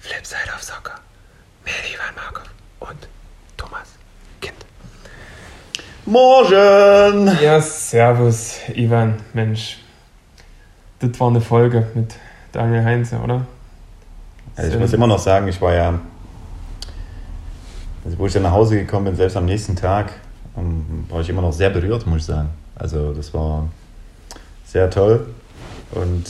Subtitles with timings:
[0.00, 0.94] Flipside of Soccer.
[1.62, 2.48] Mit Ivan Markov
[2.80, 3.08] und
[3.58, 3.88] Thomas
[4.40, 4.54] Kind.
[6.06, 7.36] Morgen!
[7.42, 9.16] Ja, servus, Ivan.
[9.34, 9.80] Mensch,
[11.00, 12.14] das war eine Folge mit
[12.52, 13.46] Daniel Heinze, oder?
[14.56, 16.00] Also ich muss immer noch sagen, ich war ja,
[18.02, 20.14] also wo ich dann nach Hause gekommen bin, selbst am nächsten Tag,
[21.10, 22.48] war ich immer noch sehr berührt, muss ich sagen.
[22.76, 23.68] Also das war
[24.66, 25.26] sehr toll
[25.92, 26.24] und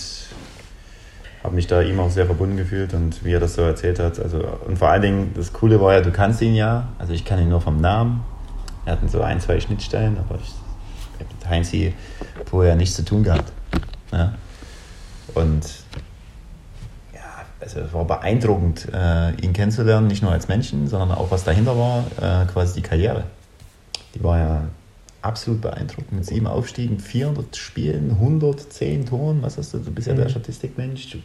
[1.42, 4.18] habe mich da ihm auch sehr verbunden gefühlt und wie er das so erzählt hat.
[4.18, 7.24] Also, und vor allen Dingen, das Coole war ja, du kannst ihn ja, also ich
[7.24, 8.24] kann ihn nur vom Namen.
[8.84, 11.94] Wir hatten so ein, zwei Schnittstellen, aber ich, ich habe mit Heinzi
[12.44, 13.52] vorher nichts zu tun gehabt.
[14.12, 14.34] Ja?
[15.34, 15.64] Und
[17.14, 17.20] ja,
[17.60, 21.76] also es war beeindruckend, äh, ihn kennenzulernen, nicht nur als Menschen, sondern auch was dahinter
[21.76, 23.24] war, äh, quasi die Karriere.
[24.14, 24.62] Die war ja
[25.26, 26.12] absolut beeindruckend.
[26.12, 29.42] Mit sieben Aufstiegen, 400 Spielen, 110 Toren.
[29.42, 29.78] Was hast du?
[29.78, 30.30] Du bist ja der Mhm.
[30.30, 31.10] Statistikmensch.
[31.10, 31.18] Du,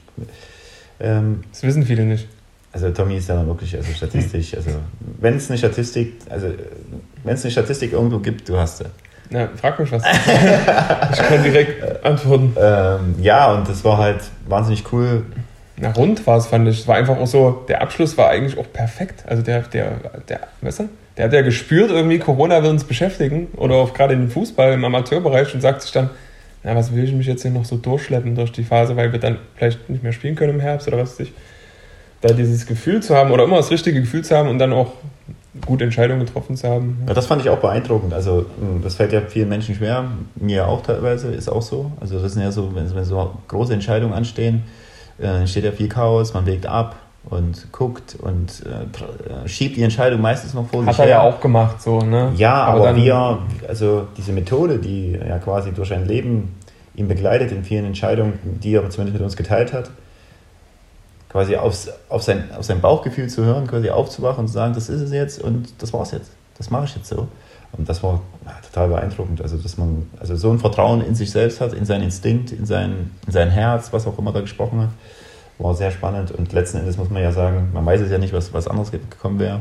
[1.00, 2.28] ähm, Das wissen viele nicht.
[2.74, 4.54] also Tommy ist ja wirklich also statistisch.
[4.58, 4.72] Also
[5.20, 6.48] wenn es eine Statistik, also
[7.24, 8.86] wenn es eine Statistik irgendwo gibt, du hast sie.
[9.30, 10.04] Na, frag mich was.
[10.04, 12.54] ich kann direkt antworten.
[12.60, 15.26] Ähm, ja, und das war halt wahnsinnig cool.
[15.78, 16.82] Na, rund war es, fand ich.
[16.82, 19.24] Es war einfach auch so, der Abschluss war eigentlich auch perfekt.
[19.26, 19.92] Also der, der,
[20.28, 20.90] der, weißt du,
[21.22, 23.50] der hat ja gespürt, irgendwie Corona wird uns beschäftigen.
[23.56, 26.10] Oder auch gerade im Fußball, im Amateurbereich und sagt sich dann,
[26.64, 29.20] na, was will ich mich jetzt hier noch so durchschleppen durch die Phase, weil wir
[29.20, 31.34] dann vielleicht nicht mehr spielen können im Herbst oder was weiß ich.
[32.22, 34.94] Da dieses Gefühl zu haben oder immer das richtige Gefühl zu haben und dann auch
[35.64, 37.04] gute Entscheidungen getroffen zu haben.
[37.08, 38.16] Ja, das fand ich auch beeindruckend.
[38.16, 38.48] Also
[38.82, 40.06] das fällt ja vielen Menschen schwer,
[40.36, 41.92] mir auch teilweise, ist auch so.
[42.02, 44.64] Also das sind ja so, wenn, wenn so große Entscheidungen anstehen,
[45.20, 46.96] äh, entsteht ja viel Chaos, man wägt ab
[47.30, 51.16] und guckt und äh, äh, schiebt die Entscheidung meistens noch vor Hat sich er her.
[51.18, 52.32] ja auch gemacht, so, ne?
[52.36, 56.56] Ja, aber, dann- wir, also diese Methode, die ja quasi durch ein Leben
[56.96, 59.92] ihn begleitet in vielen Entscheidungen, die er zumindest mit uns geteilt hat,
[61.30, 64.90] quasi aufs, auf, sein, auf sein Bauchgefühl zu hören, quasi aufzuwachen und zu sagen, das
[64.90, 66.31] ist es jetzt und das war's jetzt.
[66.58, 67.28] Das mache ich jetzt so.
[67.78, 69.42] Und das war ja, total beeindruckend.
[69.42, 72.66] Also, dass man also so ein Vertrauen in sich selbst hat, in seinen Instinkt, in
[72.66, 74.90] sein, in sein Herz, was auch immer da gesprochen hat,
[75.64, 76.32] war sehr spannend.
[76.32, 78.92] Und letzten Endes muss man ja sagen, man weiß es ja nicht, was, was anderes
[78.92, 79.60] gekommen wäre.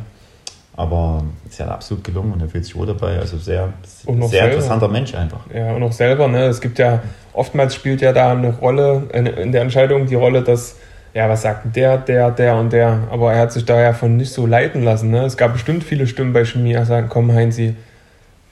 [0.76, 3.18] Aber es ist ja absolut gelungen und er fühlt sich wohl dabei.
[3.18, 4.46] Also sehr, sehr selber.
[4.46, 5.40] interessanter Mensch einfach.
[5.52, 6.44] Ja, und auch selber, ne?
[6.44, 7.02] Es gibt ja,
[7.32, 10.76] oftmals spielt ja da eine Rolle, in, der Entscheidung die Rolle, dass,
[11.12, 14.16] ja, was sagt der, der, der und der, aber er hat sich da ja von
[14.16, 15.24] nicht so leiten lassen, ne?
[15.24, 17.74] Es gab bestimmt viele Stimmen bei Chemie, die sagen, komm Heinzi,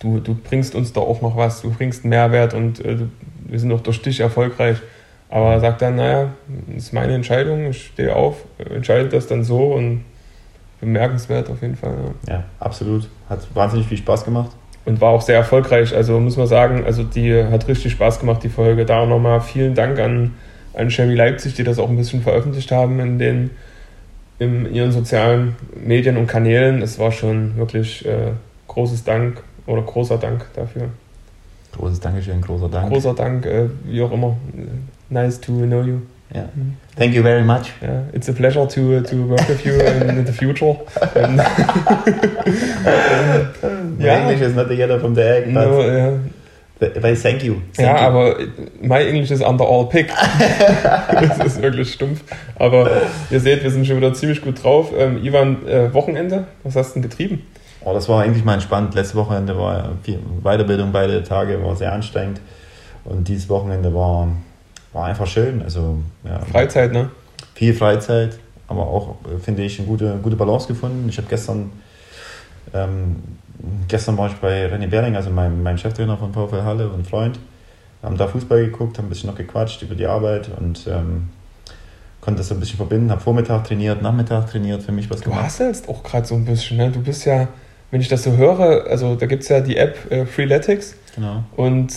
[0.00, 2.98] du, du bringst uns da auch noch was, du bringst einen Mehrwert und äh,
[3.46, 4.78] wir sind auch durch dich erfolgreich.
[5.30, 6.32] Aber er sagt dann, naja,
[6.68, 10.04] das ist meine Entscheidung, ich stehe auf, entscheide das dann so und
[10.80, 11.94] bemerkenswert auf jeden Fall,
[12.26, 12.34] ja.
[12.34, 13.08] Ja, absolut.
[13.28, 14.50] Hat wahnsinnig viel Spaß gemacht.
[14.86, 15.94] und war auch sehr erfolgreich.
[15.94, 18.86] Also muss man sagen, also die hat richtig Spaß gemacht, die Folge.
[18.86, 20.34] Da auch nochmal vielen Dank an,
[20.72, 23.50] an Chemie Leipzig, die das auch ein bisschen veröffentlicht haben in den
[24.38, 26.80] in ihren sozialen Medien und Kanälen.
[26.80, 28.30] Es war schon wirklich äh,
[28.68, 30.90] großes Dank oder großer Dank dafür.
[31.76, 32.88] Großes Dankeschön, großer Dank.
[32.88, 34.36] Großer Dank, äh, wie auch immer.
[35.10, 36.02] Nice to know you.
[36.34, 36.44] Ja.
[36.96, 37.72] Thank you very much.
[37.80, 40.76] Yeah, it's a pleasure to, to work with you in, the future.
[41.14, 41.38] And,
[43.98, 44.18] My Ja.
[44.20, 46.20] English is not the yellow from the egg, but, no,
[46.78, 47.62] but, but thank you.
[47.72, 48.06] Thank Ja, you.
[48.06, 48.36] aber
[48.82, 50.08] my English is under all pick.
[51.10, 52.22] das ist wirklich stumpf.
[52.56, 52.90] Aber
[53.30, 54.92] ihr seht, wir sind schon wieder ziemlich gut drauf.
[54.96, 57.46] Ähm, Ivan, äh, Wochenende, was hast du denn getrieben?
[57.84, 58.94] Oh, das war eigentlich mal entspannt.
[58.94, 62.40] Letztes Wochenende war viel Weiterbildung, beide Tage war sehr anstrengend.
[63.04, 64.28] Und dieses Wochenende war,
[64.92, 65.62] war einfach schön.
[65.62, 67.10] Also ja, Freizeit, ne?
[67.54, 68.38] viel Freizeit,
[68.68, 71.08] aber auch, äh, finde ich, eine gute, gute Balance gefunden.
[71.08, 71.70] Ich habe gestern,
[72.74, 73.16] ähm,
[73.88, 77.38] gestern war ich bei René Bering, also meinem, meinem Cheftrainer von VfL Halle und Freund,
[78.02, 81.30] haben da Fußball geguckt, haben ein bisschen noch gequatscht über die Arbeit und ähm,
[82.20, 83.10] konnte das so ein bisschen verbinden.
[83.10, 85.44] Habe Vormittag trainiert, Nachmittag trainiert, für mich was Du gemacht.
[85.46, 86.90] hast jetzt auch gerade so ein bisschen, ne?
[86.92, 87.48] Du bist ja,
[87.90, 91.42] wenn ich das so höre, also da gibt es ja die App äh, Freeletics Genau.
[91.56, 91.92] und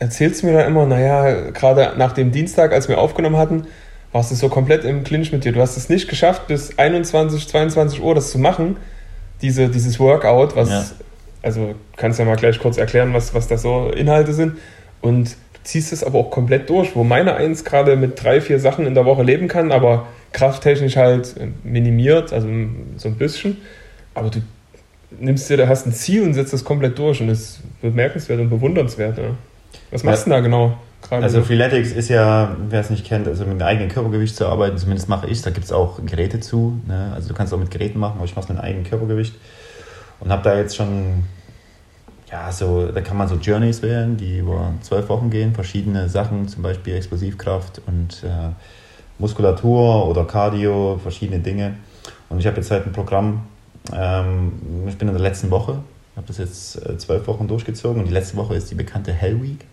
[0.00, 3.66] erzählst mir dann immer, naja, gerade nach dem Dienstag, als wir aufgenommen hatten,
[4.12, 5.52] warst du so komplett im Clinch mit dir.
[5.52, 8.76] Du hast es nicht geschafft, bis 21, 22 Uhr das zu machen,
[9.42, 10.84] diese, dieses Workout, was, Ja.
[11.42, 14.54] also kannst ja mal gleich kurz erklären, was, was das so Inhalte sind.
[15.00, 18.58] Und du ziehst es aber auch komplett durch, wo meine Eins gerade mit drei, vier
[18.58, 22.48] Sachen in der Woche leben kann, aber krafttechnisch halt minimiert, also
[22.96, 23.58] so ein bisschen.
[24.14, 24.40] Aber du
[25.18, 28.40] nimmst dir, da hast ein Ziel und setzt das komplett durch und das ist bemerkenswert
[28.40, 29.18] und bewundernswert.
[29.18, 29.34] Ja.
[29.90, 30.76] Was machst du denn da genau?
[31.02, 31.46] Gerade Also so?
[31.46, 35.08] Freeletics ist ja, wer es nicht kennt, also mit dem eigenen Körpergewicht zu arbeiten, zumindest
[35.08, 36.80] mache ich da gibt es auch Geräte zu.
[36.86, 37.12] Ne?
[37.14, 39.34] Also du kannst auch mit Geräten machen, aber ich mache es mit dem eigenen Körpergewicht.
[40.20, 41.24] Und habe da jetzt schon
[42.30, 46.46] ja, so, da kann man so Journeys wählen, die über zwölf Wochen gehen, verschiedene Sachen,
[46.46, 48.50] zum Beispiel Explosivkraft und äh,
[49.18, 51.74] Muskulatur oder Cardio, verschiedene Dinge.
[52.28, 53.42] Und ich habe jetzt halt ein Programm,
[53.92, 54.52] ähm,
[54.86, 55.78] ich bin in der letzten Woche,
[56.20, 59.42] habe das jetzt äh, zwölf Wochen durchgezogen und die letzte Woche ist die bekannte Hell
[59.42, 59.64] Week.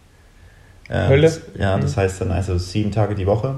[0.88, 1.24] Äh, Hölle?
[1.24, 2.02] Das, ja, das Mhm.
[2.02, 3.56] heißt dann also sieben Tage die Woche.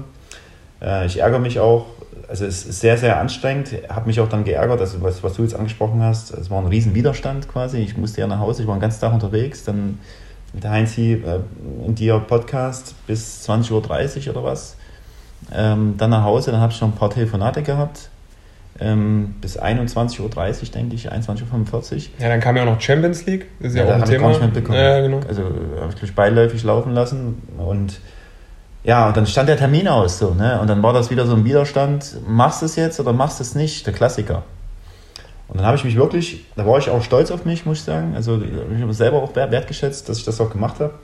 [0.82, 1.86] Äh, ich ärgere mich auch,
[2.28, 5.42] also es ist sehr, sehr anstrengend, habe mich auch dann geärgert, also was, was du
[5.42, 8.68] jetzt angesprochen hast, es war ein riesen Widerstand quasi, ich musste ja nach Hause, ich
[8.68, 10.00] war den ganzen Tag unterwegs, dann
[10.52, 11.38] mit der Heinzi äh,
[11.86, 14.74] in dir Podcast bis 20.30 Uhr oder was,
[15.52, 18.08] ähm, dann nach Hause, dann habe ich noch ein paar Telefonate gehabt,
[18.80, 22.00] ähm, bis 21.30 Uhr, denke ich, 21.45 Uhr.
[22.18, 23.46] Ja, dann kam ja auch noch Champions League.
[23.60, 24.28] Das ist ja, Ja, auch ein ich Thema.
[24.28, 24.78] nicht mitbekommen.
[24.78, 25.20] Ja, genau.
[25.28, 28.00] Also habe ich gleich beiläufig laufen lassen und
[28.82, 30.58] ja, und dann stand der Termin aus so, ne?
[30.58, 33.42] Und dann war das wieder so ein Widerstand, machst du es jetzt oder machst du
[33.42, 34.42] es nicht, der Klassiker.
[35.48, 37.84] Und dann habe ich mich wirklich, da war ich auch stolz auf mich, muss ich
[37.84, 38.14] sagen.
[38.14, 40.94] Also ich habe selber auch wert- wertgeschätzt, dass ich das auch gemacht habe.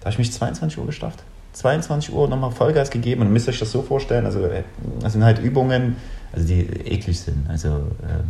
[0.00, 1.20] Da habe ich mich 22 Uhr geschafft.
[1.54, 4.62] 22 Uhr nochmal Vollgas gegeben und müsst euch das so vorstellen, also äh,
[5.00, 5.96] das sind halt Übungen,
[6.32, 7.68] also die eklig sind, also
[8.02, 8.22] äh,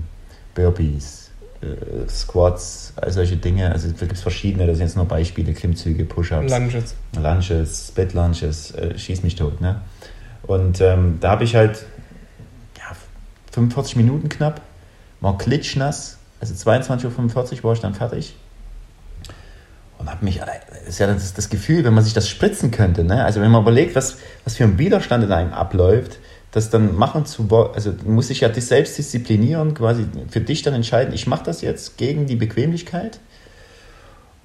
[0.55, 5.07] Burpees, äh, Squats, all solche Dinge, also da gibt es verschiedene, das sind jetzt nur
[5.07, 6.95] Beispiele, Klimmzüge, Push-Ups, Lunges.
[7.17, 9.81] Lunches, Lunches, äh, schieß mich tot, ne?
[10.43, 11.87] Und ähm, da habe ich halt
[12.77, 12.97] ja,
[13.53, 14.61] 45 Minuten knapp,
[15.21, 18.35] war klitschnass, also 22.45 Uhr war ich dann fertig.
[19.99, 23.05] Und habe mich, das ist ja das, das Gefühl, wenn man sich das spritzen könnte,
[23.05, 23.25] ne?
[23.25, 26.19] Also wenn man überlegt, was, was für ein Widerstand in einem abläuft,
[26.53, 30.41] das dann machen zu wollen, also du musst dich ja dich selbst disziplinieren, quasi für
[30.41, 33.19] dich dann entscheiden, ich mache das jetzt gegen die Bequemlichkeit.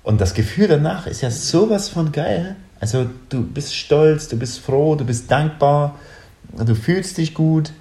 [0.03, 2.55] Und das Gefühl danach ist ja sowas von geil.
[2.79, 5.95] Also du bist stolz, du bist froh, du bist dankbar,
[6.53, 7.73] du fühlst dich gut.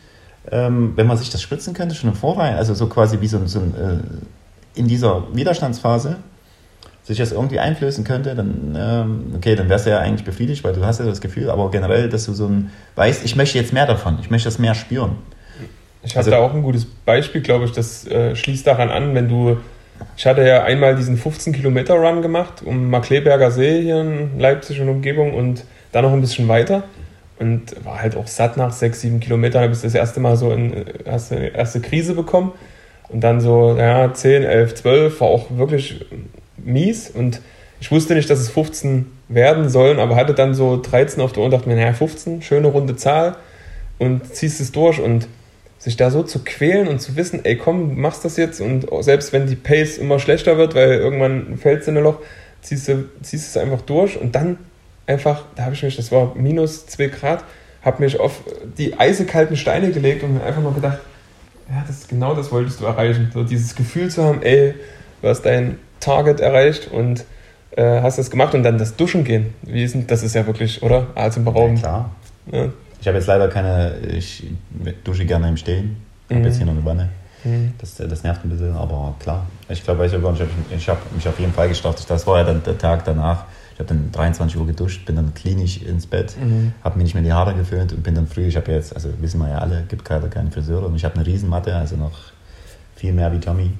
[0.50, 3.44] Ähm, wenn man sich das spritzen könnte, schon im Vorhinein, also so quasi wie so,
[3.46, 6.16] so ein, äh, in dieser Widerstandsphase,
[7.06, 10.72] sich das irgendwie einflößen könnte, dann, ähm, okay, dann wärst du ja eigentlich befriedigt, weil
[10.72, 13.72] du hast ja das Gefühl, aber generell, dass du so ein, weißt, ich möchte jetzt
[13.72, 15.12] mehr davon, ich möchte das mehr spüren.
[16.02, 19.14] Ich habe Also- da auch ein gutes Beispiel, glaube ich, das äh, schließt daran an,
[19.14, 19.56] wenn du.
[20.16, 25.32] Ich hatte ja einmal diesen 15-Kilometer-Run gemacht um Markleberger See hier in Leipzig und Umgebung
[25.32, 26.82] und dann noch ein bisschen weiter.
[27.38, 29.62] Und war halt auch satt nach sechs, sieben Kilometern.
[29.62, 32.52] habe ich das erste Mal so in erste, erste Krise bekommen.
[33.08, 36.04] Und dann so, ja, 10, 11, 12 war auch wirklich
[36.66, 37.08] mies.
[37.08, 37.40] Und
[37.80, 41.40] ich wusste nicht, dass es 15 werden sollen, aber hatte dann so 13 auf der
[41.40, 43.36] Uhr und dachte mir, naja, 15, schöne runde Zahl.
[43.98, 45.26] Und ziehst es durch und
[45.78, 49.32] sich da so zu quälen und zu wissen, ey komm, machst das jetzt und selbst
[49.32, 52.18] wenn die Pace immer schlechter wird, weil irgendwann fällt es in ein Loch,
[52.62, 54.58] ziehst du ziehst es einfach durch und dann
[55.06, 57.44] einfach, da habe ich mich, das war minus 2 Grad,
[57.82, 58.42] habe mich auf
[58.76, 60.98] die eisekalten Steine gelegt und mir einfach nur gedacht,
[61.68, 63.30] ja, das genau das wolltest du erreichen.
[63.32, 64.74] So dieses Gefühl zu haben, ey,
[65.22, 67.24] hast dein Target erreicht und
[67.72, 69.54] äh, hast das gemacht und dann das Duschen gehen.
[69.62, 71.06] Wie ist denn, das ist ja wirklich, oder?
[71.14, 71.80] Atemberaubend.
[71.80, 72.10] klar.
[72.50, 72.68] Ja.
[73.00, 74.44] Ich habe jetzt leider keine, ich
[75.04, 75.96] dusche gerne im Stehen,
[76.28, 76.46] ich habe Mhm.
[76.46, 77.08] jetzt hier noch eine Wanne.
[77.44, 77.74] Mhm.
[77.78, 79.46] Das, das nervt ein bisschen, aber klar.
[79.68, 80.42] Ich glaube, ich nicht,
[80.76, 82.06] ich, habe mich auf jeden Fall gestartet.
[82.08, 83.44] Das war ja dann der Tag danach.
[83.74, 86.72] Ich habe dann 23 Uhr geduscht, bin dann klinisch ins Bett, Mhm.
[86.82, 89.10] habe mir nicht mehr die Haare geföhnt und bin dann früh, ich habe jetzt, also
[89.20, 92.18] wissen wir ja alle, gibt keiner keine Friseure und ich habe eine Riesenmatte, also noch
[92.96, 93.70] viel mehr wie Tommy.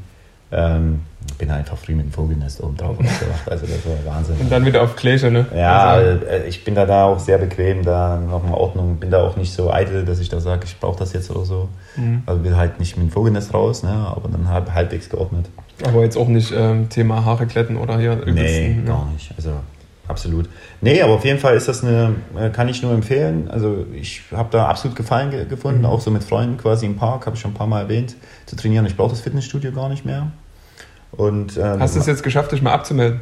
[0.53, 1.01] Ähm,
[1.39, 4.37] bin einfach früh mit dem Vogelnest oben drauf aufgewacht, also das war Wahnsinn.
[4.39, 5.45] Und dann wieder auf Gläser, ne?
[5.55, 9.11] Ja, Also, äh, ich bin da, da auch sehr bequem, da noch in Ordnung, bin
[9.11, 11.69] da auch nicht so eitel, dass ich da sage, ich brauche das jetzt oder so.
[11.97, 12.23] mhm.
[12.27, 15.47] Also will halt nicht mit dem Vogelnest raus, ne, aber dann halb, halbwegs geordnet.
[15.85, 18.87] Aber jetzt auch nicht ähm, Thema Haare glätten oder hier Nee, übelsten, ne?
[18.87, 19.33] gar nicht.
[19.37, 19.51] Also
[20.09, 20.49] absolut.
[20.81, 23.51] Nee, aber auf jeden Fall ist das eine, äh, kann ich nur empfehlen.
[23.51, 25.87] Also ich habe da absolut Gefallen ge gefunden, Mhm.
[25.87, 28.15] auch so mit Freunden quasi im Park, habe ich schon ein paar Mal erwähnt,
[28.47, 28.87] zu trainieren.
[28.87, 30.29] Ich brauche das Fitnessstudio gar nicht mehr.
[31.13, 33.21] Und, ähm, Hast du es jetzt geschafft, dich mal abzumelden?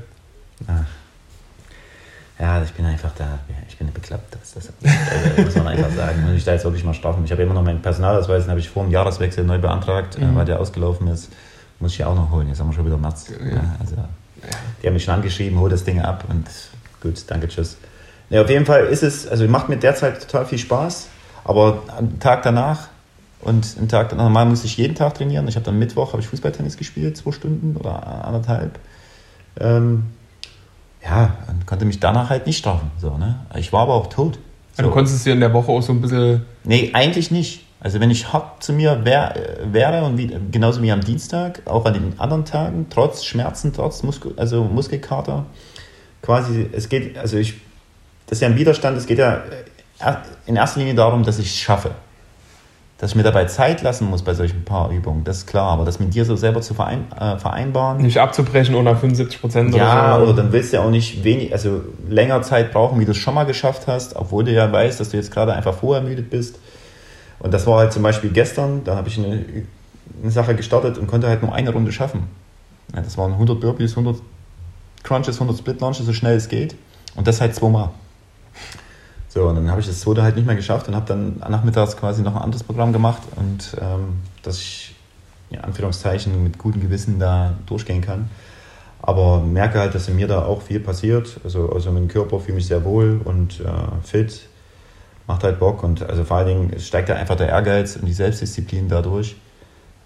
[2.38, 3.38] Ja, ich bin einfach da,
[3.68, 6.22] ich bin beklappt, das, das also, muss man einfach sagen.
[6.26, 7.22] Muss ich da jetzt wirklich mal strafen.
[7.24, 10.24] Ich habe immer noch meinen Personalausweis, den habe ich vor dem Jahreswechsel neu beantragt, äh,
[10.24, 10.34] Mhm.
[10.34, 11.30] weil der ausgelaufen ist.
[11.78, 12.48] Muss ich ja auch noch holen.
[12.48, 13.26] Jetzt haben wir schon wieder März.
[13.30, 13.54] Ja.
[13.56, 13.94] Ja, also,
[14.82, 16.44] die haben mich schon angeschrieben, hol das Ding ab und
[17.04, 17.76] gut, danke, tschüss.
[18.30, 21.08] Ja, auf jeden Fall ist es, also macht mir derzeit total viel Spaß,
[21.44, 22.88] aber am Tag danach
[23.40, 25.46] und am Tag danach, normal muss ich jeden Tag trainieren.
[25.46, 28.78] Ich habe dann Mittwoch, habe ich Fußballtennis gespielt, zwei Stunden oder anderthalb.
[29.60, 30.04] Ähm,
[31.04, 32.90] ja, und konnte mich danach halt nicht strafen.
[32.98, 33.36] So, ne?
[33.56, 34.38] Ich war aber auch tot.
[34.78, 36.44] Du konntest dir in der Woche auch so ein bisschen.
[36.64, 37.64] Nee, eigentlich nicht.
[37.84, 39.34] Also wenn ich hart zu mir wär,
[39.70, 44.02] wäre und wie, genauso wie am Dienstag, auch an den anderen Tagen, trotz Schmerzen, trotz
[44.02, 45.44] Muskel, also Muskelkater,
[46.24, 47.54] quasi, es geht, also ich,
[48.26, 49.42] das ist ja ein Widerstand, es geht ja
[50.00, 50.14] äh,
[50.46, 51.90] in erster Linie darum, dass ich es schaffe.
[52.96, 55.72] dass ich mir dabei Zeit lassen muss bei solchen paar Übungen, das ist klar.
[55.72, 57.98] Aber das mit dir so selber zu verein, äh, vereinbaren.
[57.98, 60.32] Nicht abzubrechen ohne 75 Prozent ja, oder so.
[60.32, 63.18] oder dann willst du ja auch nicht wenig, also länger Zeit brauchen, wie du es
[63.18, 66.58] schon mal geschafft hast, obwohl du ja weißt, dass du jetzt gerade einfach vorermüdet bist.
[67.40, 69.44] Und das war halt zum Beispiel gestern, da habe ich eine,
[70.22, 72.28] eine, Sache gestartet und konnte halt nur eine Runde schaffen.
[72.94, 74.16] Ja, das waren 100 Burpees, 100
[75.04, 76.74] Crunches, 100 Split Launches, so schnell es geht.
[77.14, 77.90] Und das halt zweimal.
[79.28, 81.96] So, und dann habe ich das zweite halt nicht mehr geschafft und habe dann nachmittags
[81.96, 84.94] quasi noch ein anderes Programm gemacht und ähm, dass ich,
[85.50, 88.30] in Anführungszeichen, mit gutem Gewissen da durchgehen kann.
[89.02, 91.40] Aber merke halt, dass in mir da auch viel passiert.
[91.44, 93.64] Also, also dem Körper fühle ich mich sehr wohl und äh,
[94.02, 94.48] fit,
[95.26, 95.82] macht halt Bock.
[95.82, 99.36] Und also vor allen Dingen steigt da einfach der Ehrgeiz und die Selbstdisziplin dadurch,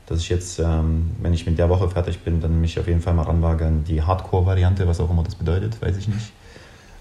[0.08, 3.00] dass ich jetzt, ähm, wenn ich mit der Woche fertig bin, dann mich auf jeden
[3.00, 6.32] Fall mal ranwage an die Hardcore-Variante, was auch immer das bedeutet, weiß ich nicht.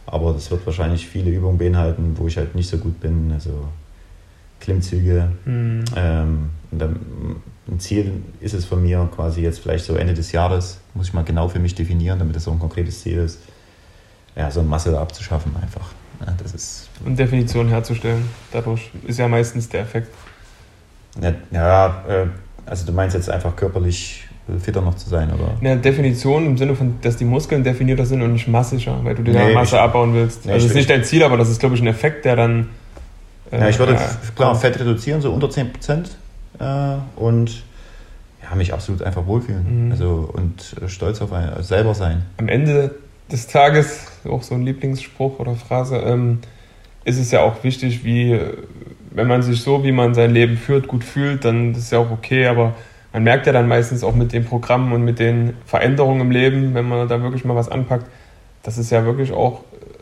[0.05, 3.31] Aber das wird wahrscheinlich viele Übungen beinhalten, wo ich halt nicht so gut bin.
[3.33, 3.67] Also
[4.59, 5.31] Klimmzüge.
[5.45, 5.85] Mhm.
[5.95, 11.07] Ähm, ein Ziel ist es von mir quasi jetzt vielleicht so Ende des Jahres, muss
[11.07, 13.39] ich mal genau für mich definieren, damit das so ein konkretes Ziel ist,
[14.35, 15.91] ja, so eine Masse abzuschaffen einfach.
[16.25, 18.27] Ja, das ist Und Definition herzustellen.
[18.51, 20.13] Dadurch ist ja meistens der Effekt.
[21.21, 22.27] Ja, ja äh,
[22.67, 24.27] also du meinst jetzt einfach körperlich
[24.59, 25.57] fitter noch zu sein, oder?
[25.59, 29.24] Eine Definition im Sinne von, dass die Muskeln definierter sind und nicht massischer, weil du
[29.24, 30.45] dir nee, Masse ich, abbauen willst.
[30.45, 32.36] Nee, also das ist nicht dein Ziel, aber das ist, glaube ich, ein Effekt, der
[32.36, 32.69] dann.
[33.51, 36.17] Äh, ja, ich würde ja, klar Fett reduzieren, so unter 10 Prozent.
[36.59, 37.63] Äh, und
[38.41, 39.88] ja, mich absolut einfach wohlfühlen.
[39.88, 39.91] Mhm.
[39.91, 42.24] Also und stolz auf ein, selber sein.
[42.38, 42.95] Am Ende
[43.31, 46.39] des Tages, auch so ein Lieblingsspruch oder Phrase, ähm,
[47.03, 48.39] ist es ja auch wichtig, wie
[49.17, 52.12] wenn man sich so, wie man sein Leben führt, gut fühlt, dann ist ja auch
[52.12, 52.75] okay, aber
[53.12, 56.75] man merkt ja dann meistens auch mit den Programmen und mit den Veränderungen im Leben,
[56.75, 58.05] wenn man da wirklich mal was anpackt,
[58.62, 59.62] dass es ja wirklich auch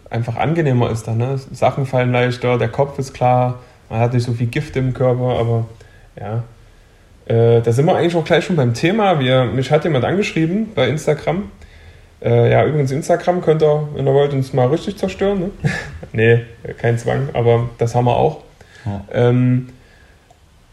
[0.09, 1.19] einfach angenehmer ist dann.
[1.19, 1.39] Ne?
[1.53, 5.39] Sachen fallen leichter, der Kopf ist klar, man hat nicht so viel Gift im Körper,
[5.39, 5.65] aber
[6.19, 6.43] ja.
[7.25, 9.19] Äh, da sind wir eigentlich auch gleich schon beim Thema.
[9.19, 11.51] Wir, mich hat jemand angeschrieben bei Instagram.
[12.21, 15.39] Äh, ja, übrigens, Instagram könnt ihr, wenn ihr wollt, uns mal richtig zerstören.
[15.39, 15.49] Ne?
[16.11, 16.41] nee,
[16.77, 18.41] kein Zwang, aber das haben wir auch.
[19.11, 19.69] Ähm,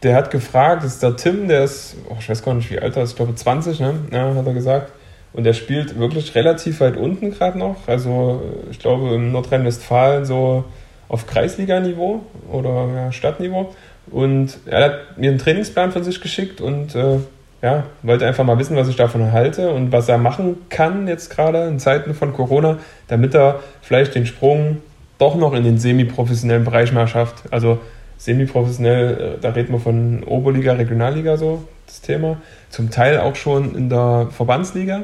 [0.03, 2.79] der hat gefragt, das ist der Tim, der ist, oh, ich weiß gar nicht, wie
[2.79, 3.95] alt er ist, ich glaube 20, ne?
[4.11, 4.91] Ja, hat er gesagt.
[5.31, 7.87] Und der spielt wirklich relativ weit unten gerade noch.
[7.87, 10.65] Also ich glaube in Nordrhein-Westfalen so
[11.09, 13.73] auf Kreisliganiveau oder ja, Stadtniveau.
[14.11, 17.19] Und er hat mir einen Trainingsplan von sich geschickt und äh,
[17.61, 21.29] ja, wollte einfach mal wissen, was ich davon halte und was er machen kann jetzt
[21.29, 22.77] gerade in Zeiten von Corona,
[23.07, 24.81] damit er vielleicht den Sprung
[25.17, 27.43] doch noch in den semi-professionellen Bereich mal schafft.
[27.51, 27.79] Also
[28.23, 32.37] semi-professionell, äh, da reden wir von Oberliga, Regionalliga so, das Thema.
[32.69, 35.03] Zum Teil auch schon in der Verbandsliga,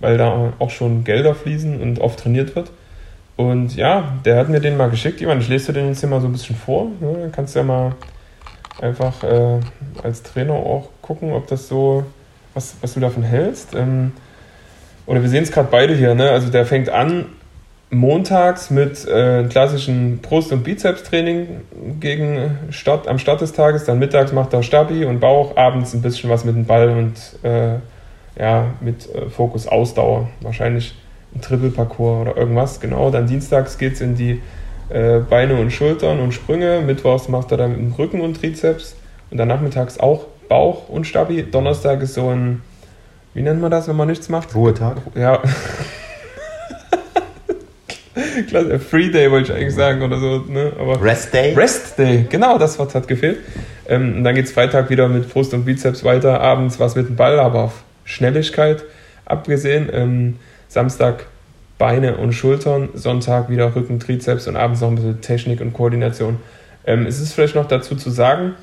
[0.00, 2.70] weil da auch schon Gelder fließen und oft trainiert wird.
[3.36, 5.20] Und ja, der hat mir den mal geschickt.
[5.20, 6.86] Ich meine, ich lese dir den jetzt hier mal so ein bisschen vor.
[7.00, 7.16] Ne?
[7.20, 7.92] Dann kannst du ja mal
[8.80, 9.60] einfach äh,
[10.02, 12.04] als Trainer auch gucken, ob das so,
[12.54, 13.74] was, was du davon hältst.
[13.74, 14.12] Ähm,
[15.04, 16.14] oder wir sehen es gerade beide hier.
[16.14, 16.30] Ne?
[16.30, 17.26] Also der fängt an
[17.90, 21.60] montags mit äh, klassischen Brust- und Bizepstraining
[22.00, 26.02] gegen Start, am Start des Tages, dann mittags macht er Stabi und Bauch, abends ein
[26.02, 27.76] bisschen was mit dem Ball und äh,
[28.38, 30.94] ja, mit äh, Fokus Ausdauer, wahrscheinlich
[31.34, 33.10] ein Triple-Parcours oder irgendwas, genau.
[33.10, 34.40] Dann dienstags geht es in die
[34.88, 38.96] äh, Beine und Schultern und Sprünge, mittwochs macht er dann mit dem Rücken und Trizeps
[39.30, 41.44] und dann nachmittags auch Bauch und Stabi.
[41.44, 42.62] Donnerstag ist so ein,
[43.34, 44.54] wie nennt man das, wenn man nichts macht?
[44.54, 44.96] Ruhetag.
[45.14, 45.40] Ja.
[48.48, 50.44] Klasse, Free Day wollte ich eigentlich sagen oder so.
[50.48, 50.72] Ne?
[50.78, 51.54] Aber Rest Day?
[51.54, 53.38] Rest Day, genau, das Wort hat gefehlt.
[53.88, 57.08] Ähm, und dann geht es Freitag wieder mit Brust und Bizeps weiter, abends was mit
[57.08, 58.84] dem Ball, aber auf Schnelligkeit
[59.24, 59.88] abgesehen.
[59.92, 60.36] Ähm,
[60.68, 61.26] Samstag
[61.78, 66.38] Beine und Schultern, Sonntag wieder Rücken, Trizeps und abends noch ein bisschen Technik und Koordination.
[66.86, 68.54] Ähm, es ist vielleicht noch dazu zu sagen,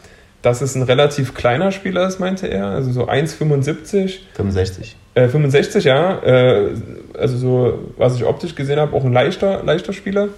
[0.41, 4.19] dass es ein relativ kleiner Spieler ist, meinte er, also so 1,75.
[4.33, 4.95] 65.
[5.13, 6.19] Äh, 65, ja.
[6.23, 6.69] Äh,
[7.17, 10.29] also so, was ich optisch gesehen habe, auch ein leichter, leichter Spieler.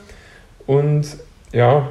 [0.66, 1.06] Und
[1.52, 1.90] ja,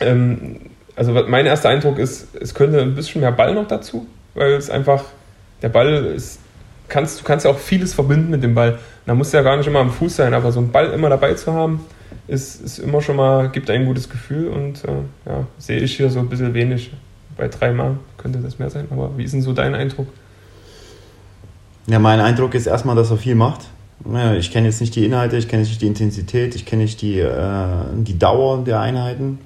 [0.00, 0.56] ähm,
[0.96, 4.70] also mein erster Eindruck ist, es könnte ein bisschen mehr Ball noch dazu, weil es
[4.70, 5.04] einfach,
[5.62, 6.40] der Ball ist,
[6.88, 8.78] kannst, du kannst ja auch vieles verbinden mit dem Ball.
[9.06, 11.34] Da muss ja gar nicht immer am Fuß sein, aber so einen Ball immer dabei
[11.34, 11.80] zu haben,
[12.26, 16.10] ist, ist immer schon mal, gibt ein gutes Gefühl und äh, ja, sehe ich hier
[16.10, 16.92] so ein bisschen wenig.
[17.36, 20.08] Bei dreimal könnte das mehr sein, aber wie ist denn so dein Eindruck?
[21.86, 23.60] Ja, mein Eindruck ist erstmal, dass er viel macht.
[24.38, 27.20] Ich kenne jetzt nicht die Inhalte, ich kenne nicht die Intensität, ich kenne nicht die,
[27.20, 29.38] äh, die Dauer der Einheiten.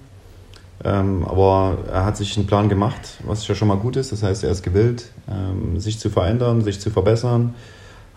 [0.82, 4.12] Ähm, aber er hat sich einen Plan gemacht, was ja schon mal gut ist.
[4.12, 7.54] Das heißt, er ist gewillt, ähm, sich zu verändern, sich zu verbessern,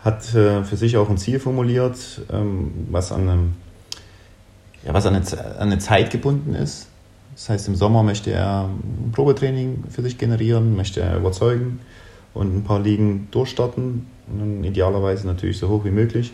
[0.04, 3.56] hat äh, für sich auch ein Ziel formuliert, ähm, was an,
[4.86, 6.88] ja, was an eine, an eine Zeit gebunden ist.
[7.36, 11.80] Das heißt, im Sommer möchte er ein Probetraining für sich generieren, möchte er überzeugen
[12.34, 14.06] und ein paar Ligen durchstarten.
[14.64, 16.32] Idealerweise natürlich so hoch wie möglich.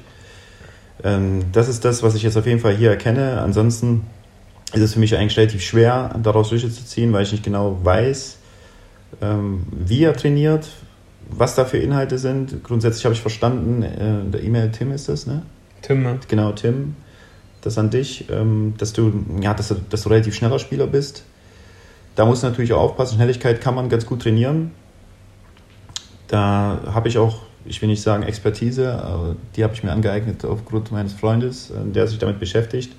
[1.03, 3.39] Ähm, das ist das, was ich jetzt auf jeden Fall hier erkenne.
[3.41, 4.07] Ansonsten
[4.73, 7.77] ist es für mich eigentlich relativ schwer, daraus Schlüsse zu ziehen, weil ich nicht genau
[7.83, 8.37] weiß,
[9.21, 10.67] ähm, wie er trainiert,
[11.29, 12.63] was da für Inhalte sind.
[12.63, 15.43] Grundsätzlich habe ich verstanden, äh, der E-Mail Tim ist das, ne?
[15.81, 16.19] Tim, ne?
[16.27, 16.95] Genau, Tim.
[17.61, 21.23] Das an dich, ähm, dass du, ja, dass du, dass du relativ schneller Spieler bist.
[22.15, 23.15] Da muss natürlich auch aufpassen.
[23.15, 24.71] Schnelligkeit kann man ganz gut trainieren.
[26.27, 30.45] Da habe ich auch, ich will nicht sagen Expertise, aber die habe ich mir angeeignet
[30.45, 32.93] aufgrund meines Freundes, äh, der sich damit beschäftigt.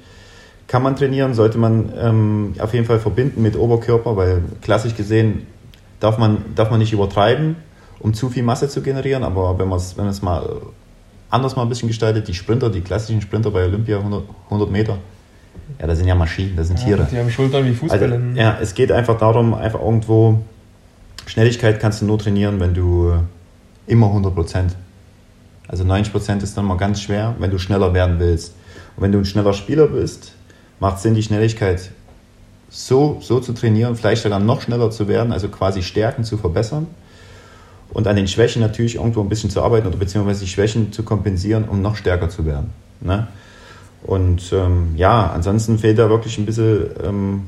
[0.67, 5.47] Kann man trainieren, sollte man ähm, auf jeden Fall verbinden mit Oberkörper, weil klassisch gesehen
[5.99, 7.57] darf man, darf man nicht übertreiben,
[8.00, 10.61] um zu viel Masse zu generieren, aber wenn man es wenn mal
[11.30, 14.99] anders mal ein bisschen gestaltet, die Sprinter, die klassischen Sprinter bei Olympia 100, 100 Meter,
[15.78, 17.02] ja, das sind ja Maschinen, das sind Tiere.
[17.02, 18.02] Ja, die haben Schultern wie Fußball.
[18.02, 20.40] Also, ja, es geht einfach darum, einfach irgendwo,
[21.26, 23.14] Schnelligkeit kannst du nur trainieren, wenn du
[23.87, 24.76] immer 100 Prozent.
[25.69, 28.54] Also 90 Prozent ist dann mal ganz schwer, wenn du schneller werden willst.
[28.97, 30.33] Und wenn du ein schneller Spieler bist,
[30.80, 31.90] macht es Sinn, die Schnelligkeit
[32.69, 36.88] so, so zu trainieren, vielleicht sogar noch schneller zu werden, also quasi Stärken zu verbessern
[37.92, 41.02] und an den Schwächen natürlich irgendwo ein bisschen zu arbeiten oder beziehungsweise die Schwächen zu
[41.02, 42.70] kompensieren, um noch stärker zu werden.
[43.00, 43.26] Ne?
[44.02, 46.90] Und ähm, ja, ansonsten fehlt da wirklich ein bisschen.
[47.04, 47.42] Ähm,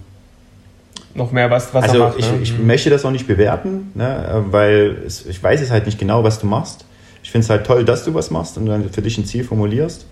[1.14, 2.18] noch mehr was, was also er macht.
[2.18, 2.38] Ich, ne?
[2.42, 2.66] ich mhm.
[2.66, 4.44] möchte das auch nicht bewerten, ne?
[4.50, 6.84] weil es, ich weiß es halt nicht genau, was du machst.
[7.22, 9.44] Ich finde es halt toll, dass du was machst und dann für dich ein Ziel
[9.44, 10.06] formulierst.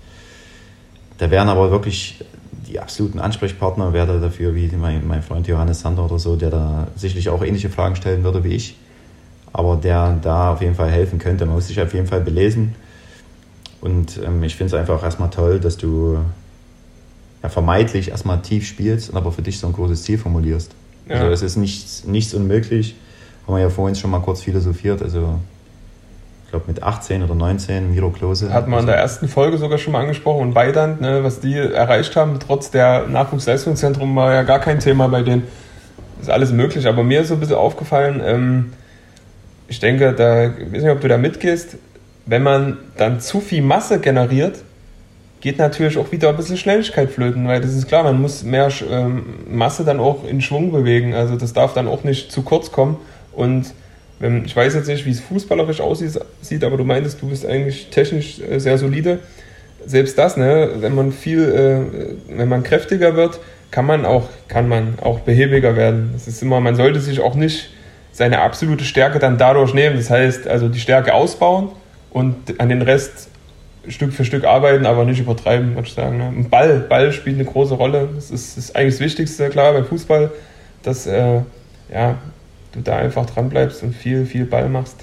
[1.19, 2.25] Da wären aber wirklich
[2.71, 6.51] die absoluten Ansprechpartner wäre da dafür, wie mein, mein Freund Johannes Sander oder so, der
[6.51, 8.77] da sicherlich auch ähnliche Fragen stellen würde wie ich,
[9.53, 11.47] aber der da auf jeden Fall helfen könnte.
[11.47, 12.75] Man muss sich auf jeden Fall belesen.
[13.81, 16.19] Und ähm, ich finde es einfach erstmal toll, dass du
[17.43, 20.73] ja, vermeintlich erstmal tief spielst und aber für dich so ein großes Ziel formulierst.
[21.09, 21.17] Ja.
[21.17, 22.95] Also es ist nichts, nichts unmöglich.
[23.47, 25.03] Haben wir ja vorhin schon mal kurz philosophiert.
[25.03, 25.41] Also
[26.45, 28.53] ich glaube mit 18 oder 19, Miro Klose.
[28.53, 31.57] Hat man in der ersten Folge sogar schon mal angesprochen und Weidand, ne, was die
[31.57, 35.45] erreicht haben, trotz der Nachwuchsleistungszentrum war ja gar kein Thema bei denen.
[36.21, 38.73] Ist alles möglich, aber mir ist so ein bisschen aufgefallen, ähm,
[39.71, 41.79] ich denke, da, ich weiß nicht, ob du da mitgehst,
[42.27, 44.59] wenn man dann zu viel Masse generiert,
[45.41, 48.69] geht natürlich auch wieder ein bisschen Schnelligkeit flöten, weil das ist klar, man muss mehr
[48.91, 51.15] ähm, Masse dann auch in Schwung bewegen.
[51.15, 52.99] Also das darf dann auch nicht zu kurz kommen
[53.33, 53.73] und
[54.19, 57.89] wenn, ich weiß jetzt nicht, wie es fußballerisch aussieht, aber du meintest, du bist eigentlich
[57.91, 59.21] technisch äh, sehr solide.
[59.87, 64.69] Selbst das, ne, wenn man viel, äh, wenn man kräftiger wird, kann man auch, kann
[64.69, 66.11] man auch behäbiger werden.
[66.13, 67.71] Das ist immer, man sollte sich auch nicht
[68.13, 69.97] seine absolute Stärke dann dadurch nehmen.
[69.97, 71.69] Das heißt, also die Stärke ausbauen
[72.11, 73.29] und an den Rest
[73.89, 76.19] Stück für Stück arbeiten, aber nicht übertreiben, würde ich sagen.
[76.19, 76.25] Ne?
[76.25, 78.09] Ein Ball, Ball spielt eine große Rolle.
[78.15, 80.31] Das ist, ist eigentlich das Wichtigste, klar, beim Fußball,
[80.83, 81.41] dass äh,
[81.93, 82.19] ja,
[82.73, 84.97] du da einfach dran bleibst und viel, viel Ball machst.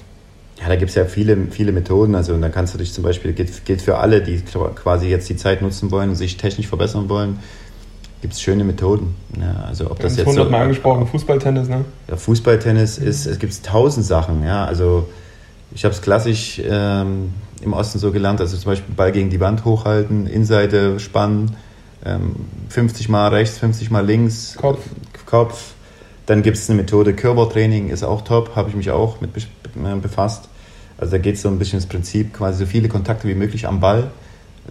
[0.60, 2.14] Ja, da gibt es ja viele, viele Methoden.
[2.14, 5.36] Also da kannst du dich zum Beispiel, gilt, gilt für alle, die quasi jetzt die
[5.36, 7.38] Zeit nutzen wollen und sich technisch verbessern wollen,
[8.20, 9.14] gibt es schöne Methoden.
[9.38, 11.84] Ja, also ob das jetzt 100 Mal so, angesprochen, Fußballtennis, ne?
[12.08, 14.64] Ja, Fußballtennis ist, es gibt tausend Sachen, ja.
[14.64, 15.08] Also
[15.74, 17.30] ich habe es klassisch ähm,
[17.62, 21.56] im Osten so gelernt, also zum Beispiel Ball gegen die Wand hochhalten, Innenseite spannen,
[22.04, 22.36] ähm,
[22.68, 24.80] 50 mal rechts, 50 mal links, Kopf,
[25.26, 25.74] Kopf
[26.28, 29.96] dann gibt es eine Methode, Körpertraining ist auch top, habe ich mich auch mit äh,
[29.96, 30.50] befasst.
[30.98, 33.66] Also da geht es so ein bisschen ins Prinzip, quasi so viele Kontakte wie möglich
[33.66, 34.10] am Ball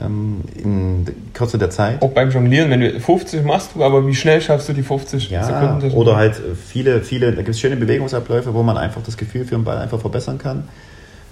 [0.01, 2.01] ähm, in Kürze der Zeit.
[2.01, 5.29] Auch beim Jonglieren, wenn du 50 machst du, aber wie schnell schaffst du die 50
[5.29, 5.91] ja, Sekunden?
[5.91, 9.55] Oder halt viele, viele, da gibt es schöne Bewegungsabläufe, wo man einfach das Gefühl für
[9.55, 10.67] den Ball einfach verbessern kann.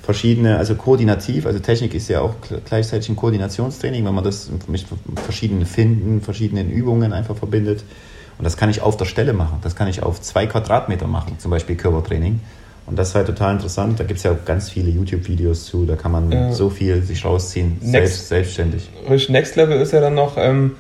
[0.03, 4.85] Verschiedene, also koordinativ, also Technik ist ja auch gleichzeitig ein Koordinationstraining, wenn man das mit
[5.23, 7.83] verschiedenen Finden, verschiedenen Übungen einfach verbindet.
[8.37, 9.59] Und das kann ich auf der Stelle machen.
[9.63, 12.39] Das kann ich auf zwei Quadratmeter machen, zum Beispiel Körpertraining.
[12.87, 13.99] Und das ist halt total interessant.
[13.99, 15.85] Da gibt es ja auch ganz viele YouTube-Videos zu.
[15.85, 16.51] Da kann man ja.
[16.51, 17.91] so viel sich rausziehen, Next,
[18.27, 18.89] selbst, selbstständig.
[19.29, 20.75] Next Level ist ja dann noch ähm,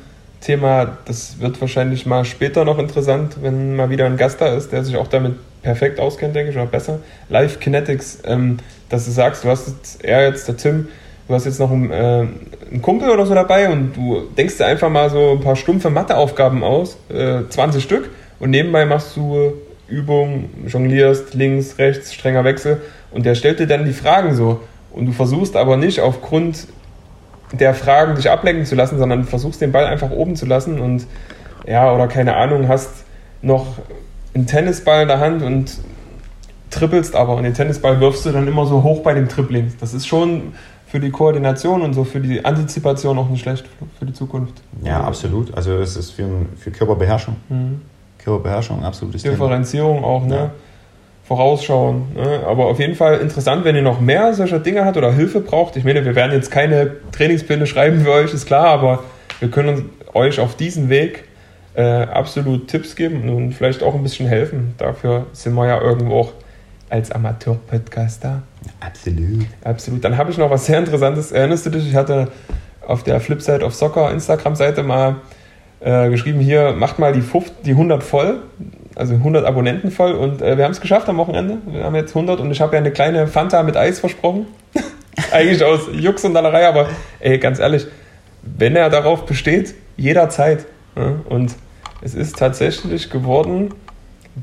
[0.45, 4.71] Thema, das wird wahrscheinlich mal später noch interessant, wenn mal wieder ein Gast da ist,
[4.71, 6.99] der sich auch damit perfekt auskennt, denke ich, oder besser.
[7.29, 8.57] Live Kinetics, ähm,
[8.89, 10.87] dass du sagst, du hast jetzt, er jetzt, der Tim,
[11.27, 12.27] du hast jetzt noch einen, äh,
[12.69, 15.89] einen, Kumpel oder so dabei und du denkst dir einfach mal so ein paar stumpfe
[15.89, 19.53] Matheaufgaben aus, äh, 20 Stück, und nebenbei machst du
[19.87, 24.61] Übungen, jonglierst links, rechts, strenger Wechsel und der stellt dir dann die Fragen so.
[24.91, 26.67] Und du versuchst aber nicht aufgrund
[27.51, 31.05] der Fragen dich ablenken zu lassen, sondern versuchst den Ball einfach oben zu lassen und
[31.67, 33.05] ja, oder keine Ahnung, hast
[33.41, 33.65] noch
[34.33, 35.77] einen Tennisball in der Hand und
[36.69, 39.73] trippelst aber und den Tennisball wirfst du dann immer so hoch bei dem Tripling.
[39.79, 40.53] Das ist schon
[40.87, 43.65] für die Koordination und so für die Antizipation auch nicht schlecht
[43.97, 44.61] für die Zukunft.
[44.83, 45.53] Ja, absolut.
[45.55, 47.35] Also es ist für, für Körperbeherrschung.
[47.49, 47.81] Mhm.
[48.25, 49.35] Körperbeherrschung, absolutes Thema.
[49.35, 50.35] Differenzierung auch, ne?
[50.35, 50.51] Ja.
[51.23, 52.03] Vorausschauen.
[52.13, 52.41] Ne?
[52.45, 55.75] Aber auf jeden Fall interessant, wenn ihr noch mehr solcher Dinge habt oder Hilfe braucht.
[55.75, 59.03] Ich meine, wir werden jetzt keine Trainingspläne schreiben für euch, ist klar, aber
[59.39, 61.23] wir können euch auf diesem Weg
[61.73, 64.75] äh, absolut Tipps geben und vielleicht auch ein bisschen helfen.
[64.77, 66.33] Dafür sind wir ja irgendwo auch
[66.89, 68.43] als Amateur-Podcast da.
[68.79, 69.47] Absolut.
[69.63, 70.03] Absolut.
[70.03, 71.31] Dann habe ich noch was sehr Interessantes.
[71.31, 71.87] Erinnerst du dich?
[71.87, 72.31] Ich hatte
[72.87, 75.17] auf der Flipside of Soccer Instagram-Seite mal
[75.85, 78.41] äh, geschrieben, hier macht mal die, 50, die 100 voll,
[78.95, 81.59] also 100 Abonnenten voll und äh, wir haben es geschafft am Wochenende.
[81.67, 84.47] Wir haben jetzt 100 und ich habe ja eine kleine Fanta mit Eis versprochen.
[85.31, 87.85] Eigentlich aus Jux und Dallerei, aber ey, ganz ehrlich,
[88.41, 90.65] wenn er darauf besteht, jederzeit.
[90.95, 91.17] Ja?
[91.29, 91.55] Und
[92.01, 93.71] es ist tatsächlich geworden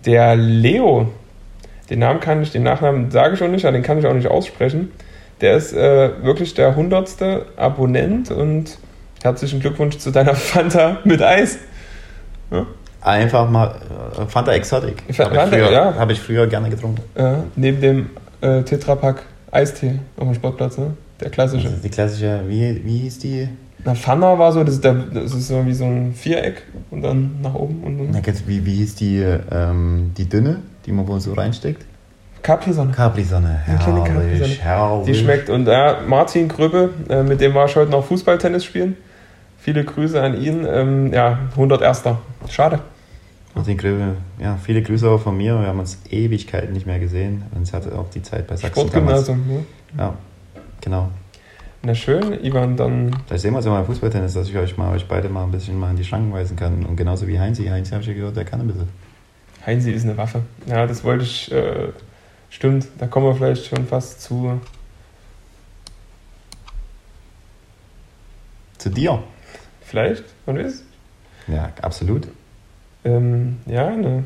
[0.07, 1.09] der Leo.
[1.91, 4.15] Den Namen kann ich, den Nachnamen sage ich auch nicht, aber den kann ich auch
[4.15, 4.93] nicht aussprechen.
[5.41, 8.79] Der ist äh, wirklich der hundertste Abonnent und
[9.25, 11.59] herzlichen Glückwunsch zu deiner Fanta mit Eis.
[12.51, 12.67] Ja?
[13.01, 13.75] Einfach mal
[14.19, 15.03] äh, Fanta Exotic.
[15.19, 15.95] Habe ich, früher- ja.
[15.97, 17.03] hab ich früher gerne getrunken.
[17.17, 20.95] Ja, neben dem äh, Tetrapack Eistee auf dem Sportplatz, ne?
[21.21, 21.65] Der klassische.
[21.65, 23.49] Das ist die klassische, wie, wie hieß die?
[23.85, 27.03] Na, Fanta war so, das ist, der, das ist so wie so ein Viereck und
[27.03, 29.19] dann nach oben und Na, dann kennst du, Wie, wie hieß die,
[29.51, 31.85] ähm, die dünne, die man wohl so reinsteckt?
[32.43, 32.93] Capri-Sonne.
[32.93, 33.61] Capri-Sonne.
[33.67, 35.07] Herrlich, herrlich.
[35.07, 35.49] Die schmeckt.
[35.49, 38.97] Und ja, Martin Gröbe, äh, mit dem war ich heute noch Fußballtennis spielen.
[39.63, 40.67] Viele Grüße an ihn.
[40.69, 42.03] Ähm, ja, 101.
[42.51, 42.81] Schade.
[43.55, 45.61] Martin Gröbe, ja, viele Grüße auch von mir.
[45.61, 47.45] Wir haben uns Ewigkeiten nicht mehr gesehen.
[47.55, 49.27] Und es hatte auch die Zeit bei Sachsen damals.
[49.27, 49.47] Sportgymnasium.
[49.47, 49.65] Ne?
[49.97, 50.15] Ja,
[50.81, 51.11] genau.
[51.83, 54.77] Na schön, Ivan, dann Vielleicht sehen wir uns ja mal im Fußballtennis, dass ich euch
[54.77, 56.85] mal euch beide mal ein bisschen mal in die Schranken weisen kann.
[56.85, 57.67] Und genauso wie Heinzi.
[57.67, 58.89] Heinzi habe ich ja gehört, der kann ein bisschen.
[59.65, 60.43] Heinzi ist eine Waffe.
[60.67, 61.53] Ja, das wollte ich.
[61.53, 61.91] Äh,
[62.51, 64.61] stimmt, da kommen wir vielleicht schon fast zu.
[68.79, 69.23] Zu dir.
[69.93, 70.85] Vielleicht, man weiß.
[71.49, 72.27] Ja, absolut.
[73.05, 74.25] Ähm, ja, ne.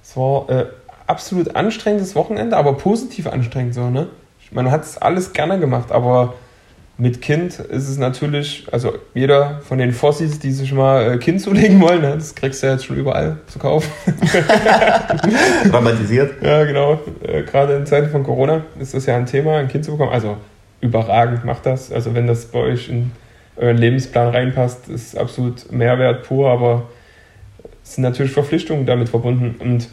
[0.00, 0.66] Es war äh,
[1.08, 4.06] absolut anstrengendes Wochenende, aber positiv anstrengend so, ne?
[4.52, 6.34] Man hat es alles gerne gemacht, aber
[6.98, 11.40] mit Kind ist es natürlich, also jeder von den Fossis, die sich mal äh, Kind
[11.40, 13.90] zulegen wollen, ne, das kriegst du ja jetzt schon überall zu kaufen.
[15.68, 16.40] Dramatisiert.
[16.40, 17.00] ja, genau.
[17.24, 20.12] Äh, Gerade in Zeiten von Corona ist das ja ein Thema, ein Kind zu bekommen.
[20.12, 20.36] Also
[20.80, 21.90] überragend macht das.
[21.90, 23.10] Also wenn das bei euch in
[23.56, 26.84] euren Lebensplan reinpasst, ist absolut Mehrwert pur, aber
[27.84, 29.56] es sind natürlich Verpflichtungen damit verbunden.
[29.60, 29.88] Und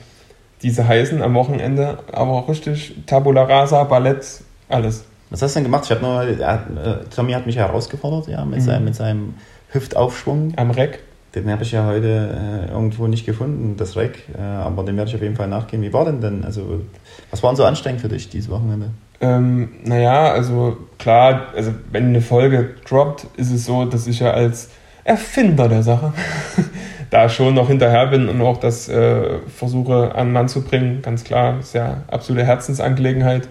[0.62, 4.26] diese heißen am Wochenende aber auch richtig Tabula Rasa, Ballett,
[4.68, 5.06] alles.
[5.30, 5.84] Was hast du denn gemacht?
[5.86, 8.64] Ich habe nur, äh, Tommy hat mich herausgefordert, ja, mit, Mhm.
[8.64, 9.34] seinem, mit seinem
[9.70, 10.54] Hüftaufschwung.
[10.56, 11.00] Am Reck.
[11.36, 15.10] Den habe ich ja heute äh, irgendwo nicht gefunden, das Rack, äh, aber dem werde
[15.10, 15.84] ich auf jeden Fall nachgehen.
[15.84, 16.44] Wie war denn denn?
[16.44, 16.82] Also,
[17.30, 18.90] was war denn so anstrengend für dich dieses Wochenende?
[19.22, 24.32] Ähm, naja, also klar, also wenn eine Folge droppt, ist es so, dass ich ja
[24.32, 24.70] als
[25.04, 26.14] Erfinder der Sache
[27.10, 31.02] da schon noch hinterher bin und auch das äh, versuche an Mann zu bringen.
[31.02, 33.48] Ganz klar, ist ja absolute Herzensangelegenheit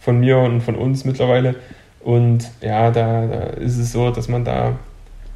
[0.00, 1.54] von mir und von uns mittlerweile.
[2.00, 4.72] Und ja, da, da ist es so, dass man da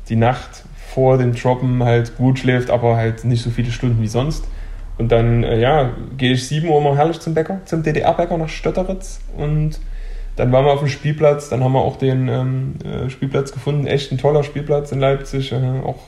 [0.08, 4.08] die Nacht vor dem Droppen halt gut schläft, aber halt nicht so viele Stunden wie
[4.08, 4.44] sonst.
[4.98, 8.48] Und dann, äh, ja, gehe ich 7 Uhr mal herrlich zum Bäcker, zum DDR-Bäcker nach
[8.48, 9.20] Stötteritz.
[9.36, 9.78] Und
[10.36, 11.48] dann waren wir auf dem Spielplatz.
[11.48, 13.86] Dann haben wir auch den ähm, äh, Spielplatz gefunden.
[13.86, 16.02] Echt ein toller Spielplatz in Leipzig, äh, auch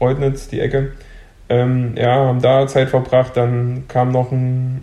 [0.00, 0.92] Reutnitz, die Ecke.
[1.48, 3.36] Ähm, ja, haben da Zeit verbracht.
[3.36, 4.82] Dann kam noch ein,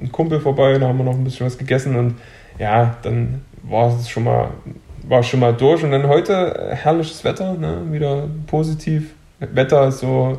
[0.00, 1.96] ein Kumpel vorbei, da haben wir noch ein bisschen was gegessen.
[1.96, 2.14] Und
[2.58, 4.48] ja, dann war es schon mal,
[5.02, 5.82] war schon mal durch.
[5.84, 7.82] Und dann heute äh, herrliches Wetter, ne?
[7.90, 9.14] wieder positiv.
[9.38, 10.38] Wetter ist so,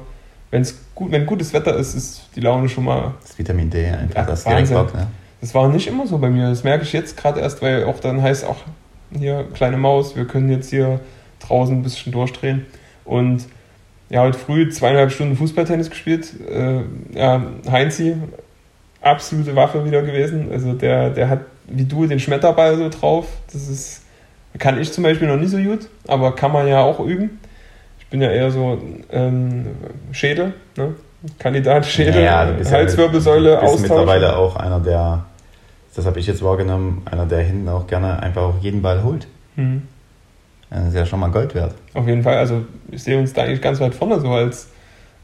[0.56, 4.26] wenn's gut, wenn gutes Wetter ist, ist die Laune schon mal Das Vitamin D einfach,
[4.26, 4.78] das direkt Wahnsinn.
[4.78, 5.08] Bock, ne?
[5.41, 6.50] das war nicht immer so bei mir.
[6.50, 8.58] Das merke ich jetzt gerade erst, weil auch dann heißt auch
[9.12, 11.02] hier kleine Maus, wir können jetzt hier
[11.39, 12.65] draußen ein bisschen durchdrehen.
[13.04, 13.46] Und
[14.10, 16.32] ja, heute früh zweieinhalb Stunden Fußballtennis gespielt.
[16.50, 16.82] Äh,
[17.13, 18.15] ja, Heinzi,
[19.02, 20.48] absolute Waffe wieder gewesen.
[20.54, 23.28] Also der, der hat wie du den Schmetterball so drauf.
[23.52, 24.04] Das ist,
[24.58, 27.39] kann ich zum Beispiel noch nicht so gut, aber kann man ja auch üben.
[28.06, 28.80] Ich bin ja eher so
[29.12, 29.68] ähm,
[30.12, 30.96] Schädel, ne?
[31.39, 33.82] Kandidat Schädel, Ja, ja- Halswirbelsäule, bist Austausch.
[33.82, 35.26] mittlerweile auch einer, der,
[35.96, 39.28] das habe ich jetzt wahrgenommen, einer, der hinten auch gerne einfach auch jeden Ball holt.
[39.56, 39.84] Mhm.
[40.70, 41.74] Das ist ja schon mal Gold wert.
[41.96, 44.68] Auf jeden Fall, also ich sehe uns da eigentlich ganz weit vorne, so als,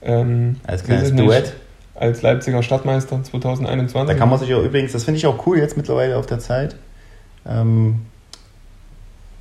[0.02, 1.54] ähm, Als kleines nicht, Duett.
[1.96, 4.14] als Leipziger Stadtmeister 2021.
[4.14, 6.40] Da kann man sich auch übrigens, das finde ich auch cool jetzt mittlerweile auf der
[6.40, 6.76] Zeit.
[7.48, 8.06] Ähm,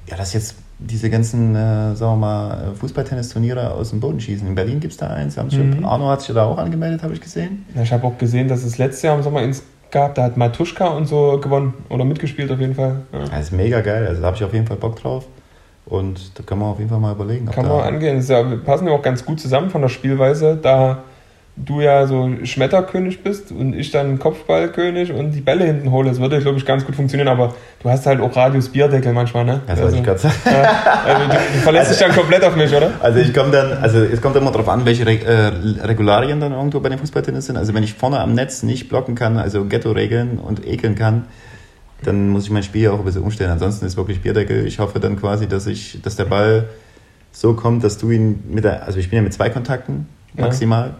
[0.09, 4.47] ja, dass jetzt diese ganzen, äh, sagen wir mal, Fußballtennisturniere aus dem Boden schießen.
[4.47, 5.37] In Berlin gibt es da eins.
[5.37, 5.85] Mhm.
[5.85, 7.67] Arno hat sich da auch angemeldet, habe ich gesehen.
[7.75, 10.37] Ja, ich habe auch gesehen, dass es letztes Jahr im Sommer ins gab, da hat
[10.37, 13.03] Matuschka und so gewonnen oder mitgespielt auf jeden Fall.
[13.13, 13.21] Ja.
[13.21, 14.07] Das ist mega geil.
[14.07, 15.27] Also da habe ich auf jeden Fall Bock drauf.
[15.87, 17.47] Und da können wir auf jeden Fall mal überlegen.
[17.47, 18.17] Kann man angehen.
[18.17, 21.03] Das ja, wir passen ja auch ganz gut zusammen von der Spielweise, da
[21.65, 26.09] du ja so Schmetterkönig bist und ich dann Kopfballkönig und die Bälle hinten hole.
[26.09, 29.45] Das würde, glaube ich, ganz gut funktionieren, aber du hast halt auch Radius Bierdeckel manchmal,
[29.45, 29.61] ne?
[29.67, 30.35] Das also, ich sagen.
[30.45, 30.63] Ja,
[31.05, 32.93] also du, du verlässt also, dich dann komplett auf mich, oder?
[33.01, 36.53] Also ich komme dann, also es kommt immer darauf an, welche Re äh, Regularien dann
[36.53, 37.57] irgendwo bei den Fußballtennis sind.
[37.57, 41.25] Also wenn ich vorne am Netz nicht blocken kann, also Ghetto-Regeln und ekeln kann,
[42.03, 43.51] dann muss ich mein Spiel auch ein bisschen umstellen.
[43.51, 44.67] Ansonsten ist wirklich Bierdeckel.
[44.67, 46.65] Ich hoffe dann quasi, dass ich, dass der Ball
[47.33, 50.89] so kommt, dass du ihn mit der, also ich bin ja mit zwei Kontakten maximal.
[50.89, 50.95] Ja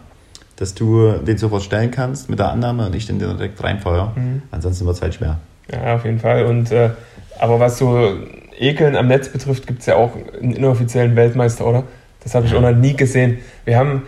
[0.61, 4.13] dass du den sofort stellen kannst mit der Annahme und ich den direkt reinfeuer.
[4.15, 4.43] Mhm.
[4.51, 5.39] Ansonsten wird es halt schwer.
[5.71, 6.45] Ja, auf jeden Fall.
[6.45, 6.91] Und, äh,
[7.39, 8.11] aber was so
[8.59, 11.83] Ekeln am Netz betrifft, gibt es ja auch einen inoffiziellen Weltmeister, oder?
[12.23, 13.39] Das habe ich auch noch nie gesehen.
[13.65, 14.03] Wir haben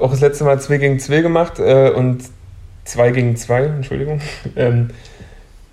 [0.00, 2.22] auch das letzte Mal 2 gegen 2 gemacht äh, und
[2.86, 4.20] 2 gegen 2, Entschuldigung.
[4.56, 4.88] Ähm,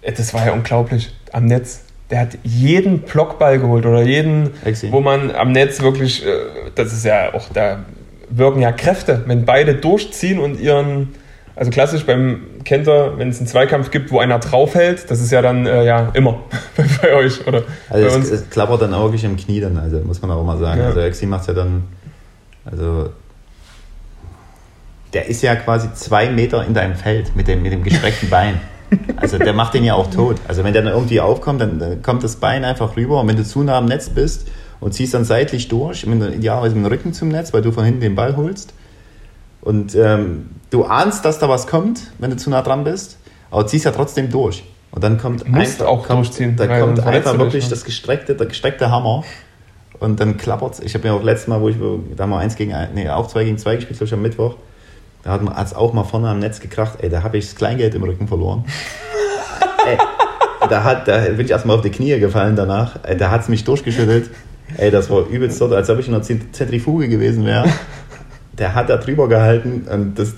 [0.01, 1.85] das war ja unglaublich am Netz.
[2.11, 4.91] Der hat jeden Blockball geholt oder jeden, Exi.
[4.91, 6.29] wo man am Netz wirklich, äh,
[6.75, 7.85] das ist ja auch, da
[8.29, 9.23] wirken ja Kräfte.
[9.25, 11.13] Wenn beide durchziehen und ihren,
[11.55, 15.41] also klassisch beim Kenter, wenn es einen Zweikampf gibt, wo einer draufhält, das ist ja
[15.41, 16.39] dann äh, ja immer
[17.01, 18.31] bei euch oder also bei es, uns.
[18.31, 20.81] es klappert dann auch wirklich im Knie dann, also muss man auch mal sagen.
[20.81, 20.87] Ja.
[20.87, 21.83] Also Exi macht ja dann,
[22.65, 23.09] also
[25.13, 28.59] der ist ja quasi zwei Meter in deinem Feld mit dem, mit dem gestreckten Bein.
[29.17, 30.37] Also der macht den ja auch tot.
[30.47, 33.37] Also wenn der dann irgendwie aufkommt, dann, dann kommt das Bein einfach rüber und wenn
[33.37, 34.47] du zu nah am Netz bist
[34.79, 38.01] und ziehst dann seitlich durch, idealerweise mit dem Rücken zum Netz, weil du von hinten
[38.01, 38.73] den Ball holst.
[39.61, 43.17] Und ähm, du ahnst, dass da was kommt, wenn du zu nah dran bist,
[43.49, 44.63] aber ziehst ja trotzdem durch.
[44.91, 48.47] Und dann kommt einfach, auch kommt, durchziehen, da kommt einfach wirklich dich, das gestreckte, der
[48.47, 49.23] gestreckte Hammer.
[49.99, 50.79] Und dann klappert es.
[50.81, 51.77] Ich habe mir auch letztes Mal, wo ich
[52.15, 54.21] da haben wir eins gegen ein, nee, auch zwei gegen zwei gespielt, glaube ich, am
[54.21, 54.55] Mittwoch.
[55.23, 56.99] Da hat es auch mal vorne am Netz gekracht.
[57.01, 58.65] Ey, da habe ich das Kleingeld im Rücken verloren.
[59.87, 59.97] ey,
[60.69, 62.99] da, hat, da bin ich erstmal auf die Knie gefallen danach.
[63.17, 64.29] Da hat es mich durchgeschüttelt.
[64.77, 67.65] Ey, das war übelst dort, als ob ich in einer Zentrifuge gewesen wäre.
[68.57, 70.33] Der hat da drüber gehalten und das,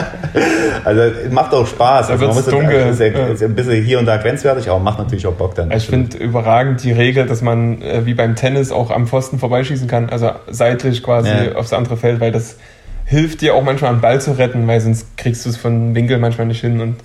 [0.84, 2.10] also macht auch Spaß.
[2.10, 2.86] Also man muss dunkel.
[2.86, 5.70] Das, ist ein bisschen hier und da grenzwertig, aber macht natürlich auch Bock dann.
[5.70, 9.86] Ich finde überragend die Regel, dass man äh, wie beim Tennis auch am Pfosten vorbeischießen
[9.86, 11.54] kann, also seitlich quasi ja.
[11.54, 12.56] aufs andere Feld, weil das
[13.04, 16.18] hilft dir auch manchmal einen Ball zu retten, weil sonst kriegst du es von Winkel
[16.18, 16.96] manchmal nicht hin und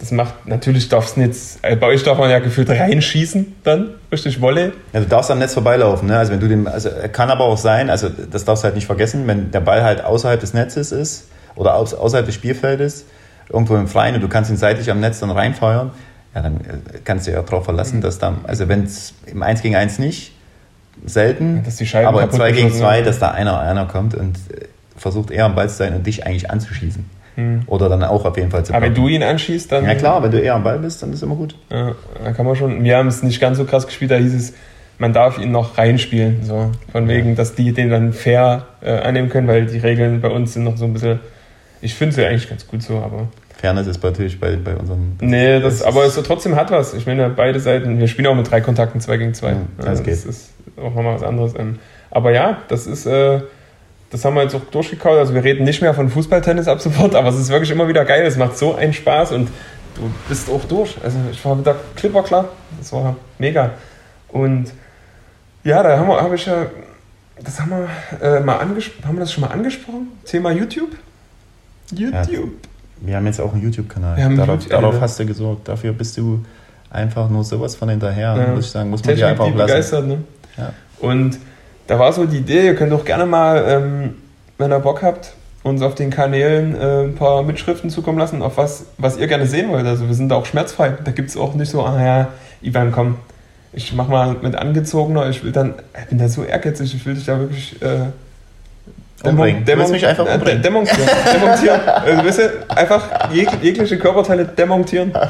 [0.00, 3.90] das macht, natürlich darfst du jetzt, äh, bei euch darf man ja gefühlt reinschießen dann,
[4.10, 4.72] richtig Wolle.
[4.94, 6.16] Ja, du darfst am Netz vorbeilaufen, ne?
[6.16, 8.86] Also wenn du den, also kann aber auch sein, also das darfst du halt nicht
[8.86, 13.04] vergessen, wenn der Ball halt außerhalb des Netzes ist oder außerhalb des Spielfeldes,
[13.50, 15.90] irgendwo im Freien und du kannst ihn seitlich am Netz dann reinfeuern,
[16.34, 18.02] ja, dann äh, kannst du ja darauf verlassen, mhm.
[18.02, 20.32] dass dann, also wenn es im 1 gegen 1 nicht,
[21.04, 21.62] selten,
[21.94, 25.54] aber im 2 gegen 2, dass da einer, einer kommt und äh, versucht eher am
[25.54, 27.19] Ball zu sein und dich eigentlich anzuschießen.
[27.40, 27.62] Hm.
[27.66, 29.84] Oder dann auch auf jeden Fall zu Aber wenn du ihn anschießt, dann.
[29.84, 31.54] Ja, klar, wenn du eher am Ball bist, dann ist immer gut.
[31.70, 32.84] Ja, da kann man schon.
[32.84, 34.54] Wir haben es nicht ganz so krass gespielt, da hieß es,
[34.98, 36.44] man darf ihn noch reinspielen.
[36.44, 36.70] So.
[36.92, 40.52] Von wegen, dass die den dann fair äh, annehmen können, weil die Regeln bei uns
[40.52, 41.20] sind noch so ein bisschen.
[41.80, 43.28] Ich finde es ja eigentlich ganz gut so, aber.
[43.58, 45.16] Fairness ist natürlich bei, bei unseren.
[45.20, 46.94] Nee, das, das aber es trotzdem hat was.
[46.94, 49.50] Ich meine, beide Seiten, wir spielen auch mit drei Kontakten, zwei gegen zwei.
[49.50, 51.54] Ja, das, das ist auch nochmal was anderes.
[51.58, 51.78] Ähm,
[52.10, 53.06] aber ja, das ist.
[53.06, 53.40] Äh,
[54.10, 55.18] das haben wir jetzt auch durchgekaut.
[55.18, 58.04] Also wir reden nicht mehr von Fußballtennis ab sofort, aber es ist wirklich immer wieder
[58.04, 58.26] geil.
[58.26, 59.48] Es macht so einen Spaß und
[59.94, 60.96] du bist auch durch.
[61.02, 62.48] Also ich war wieder Clipper klar.
[62.78, 63.72] Das war mega.
[64.28, 64.72] Und
[65.62, 66.66] ja, da haben wir, habe ich ja,
[67.42, 67.88] das haben wir
[68.20, 69.06] äh, mal angesprochen.
[69.06, 70.08] Haben wir das schon mal angesprochen?
[70.24, 70.90] Thema YouTube?
[71.92, 72.32] YouTube.
[72.32, 74.16] Ja, wir haben jetzt auch einen YouTube-Kanal.
[74.36, 75.68] Darauf, YouTube darauf hast du gesorgt.
[75.68, 76.44] Dafür bist du
[76.90, 78.36] einfach nur sowas von hinterher.
[78.36, 78.54] Ja.
[78.54, 79.66] Muss ich sagen, muss man Technik, dir einfach auch lassen.
[79.66, 80.18] Begeistert, ne?
[80.56, 80.72] Ja.
[81.00, 81.38] Und
[81.90, 84.14] da war so die Idee, ihr könnt auch gerne mal, ähm,
[84.58, 85.32] wenn ihr Bock habt,
[85.64, 89.46] uns auf den Kanälen äh, ein paar Mitschriften zukommen lassen, auf was, was ihr gerne
[89.46, 89.84] sehen wollt.
[89.84, 90.96] Also wir sind da auch schmerzfrei.
[91.04, 92.28] Da gibt es auch nicht so, ah ja,
[92.62, 93.16] Ivan, komm,
[93.72, 97.14] ich mach mal mit angezogener, ich will dann, ich bin da so ehrgeizig, ich will
[97.14, 98.06] dich da wirklich äh,
[99.28, 99.64] Umbringen.
[99.64, 100.62] Dämon, mich einfach umbringen.
[100.62, 101.00] demontieren.
[101.34, 101.80] demontieren.
[101.86, 105.12] Also, weißt du, einfach jeg, jegliche Körperteile demontieren.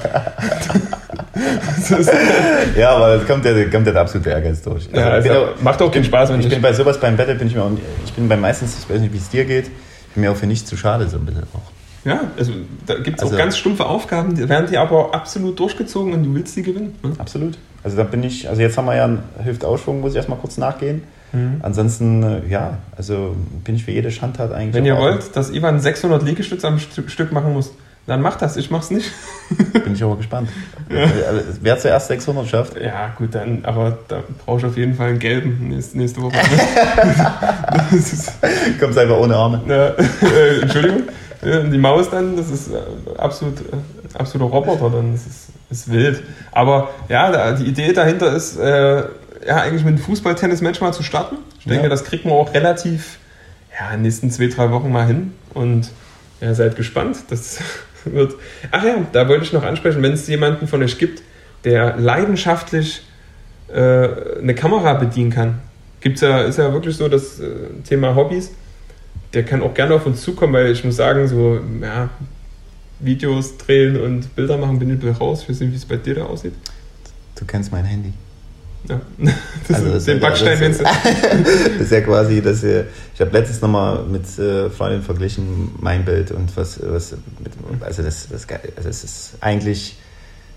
[2.77, 4.89] ja, aber das kommt ja, kommt ja der absolute Ehrgeiz durch.
[4.93, 6.47] Also, ja, also, auch, macht auch den Spaß, wenn ich.
[6.47, 7.71] Ich bin bei sowas beim Battle, bin ich mir auch,
[8.05, 10.37] ich bin bei meistens, ich weiß nicht, wie es dir geht, ich bin mir auch
[10.37, 11.71] für nichts zu schade, so ein bisschen auch.
[12.05, 12.53] Ja, also
[12.87, 16.25] da gibt es also, auch ganz stumpfe Aufgaben, die werden die aber absolut durchgezogen und
[16.25, 16.95] du willst die gewinnen.
[17.03, 17.13] Ne?
[17.19, 17.59] Absolut.
[17.83, 20.57] Also da bin ich, also jetzt haben wir ja einen Hüftausschwung, muss ich erstmal kurz
[20.57, 21.03] nachgehen.
[21.33, 21.61] Mhm.
[21.63, 24.75] Ansonsten, äh, ja, also bin ich für jede Schandtat eigentlich.
[24.75, 27.73] Wenn ihr wollt, dass Ivan 600 Liegestütze am Stück machen muss,
[28.07, 29.11] dann macht das, ich mach's nicht.
[29.73, 30.49] Bin ich aber gespannt.
[30.89, 31.09] Ja.
[31.61, 32.81] Wer zuerst 600 schafft?
[32.81, 36.37] Ja, gut, dann, aber da brauche ich auf jeden Fall einen gelben nächste, nächste Woche.
[38.81, 39.61] Kommst einfach ohne Arme.
[39.69, 39.89] Ja,
[40.29, 41.03] äh, Entschuldigung.
[41.43, 42.79] Die Maus dann, das ist äh,
[43.17, 46.23] absolut, äh, absoluter Roboter, dann das ist, ist wild.
[46.53, 49.05] Aber ja, die Idee dahinter ist, äh,
[49.47, 51.37] ja, eigentlich mit dem Fußball-Tennis-Match mal zu starten.
[51.59, 51.89] Ich denke, ja.
[51.89, 53.19] das kriegt man auch relativ
[53.79, 55.33] ja, in den nächsten zwei, drei Wochen mal hin.
[55.55, 55.91] Und
[56.41, 57.19] ja, seid gespannt.
[57.31, 57.59] Das
[58.05, 58.35] wird.
[58.71, 61.23] Ach ja, da wollte ich noch ansprechen, wenn es jemanden von euch gibt,
[61.65, 63.03] der leidenschaftlich
[63.69, 64.09] äh,
[64.39, 65.61] eine Kamera bedienen kann.
[66.01, 67.49] Gibt's ja, ist ja wirklich so das äh,
[67.87, 68.53] Thema Hobbys.
[69.35, 72.09] Der kann auch gerne auf uns zukommen, weil ich muss sagen, so, ja,
[72.99, 75.43] Videos drehen und Bilder machen bin ich raus.
[75.43, 76.55] Ich weiß nicht, wie es bei dir da aussieht.
[77.39, 78.13] Du kennst mein Handy.
[78.89, 79.01] Ja.
[79.69, 83.31] Das also das den Backstein das, ist, das ist ja quasi, dass wir, ich habe
[83.31, 88.49] letztens nochmal mit äh, Freundin verglichen, mein Bild und was, was mit, also das, das,
[88.77, 89.97] also es ist eigentlich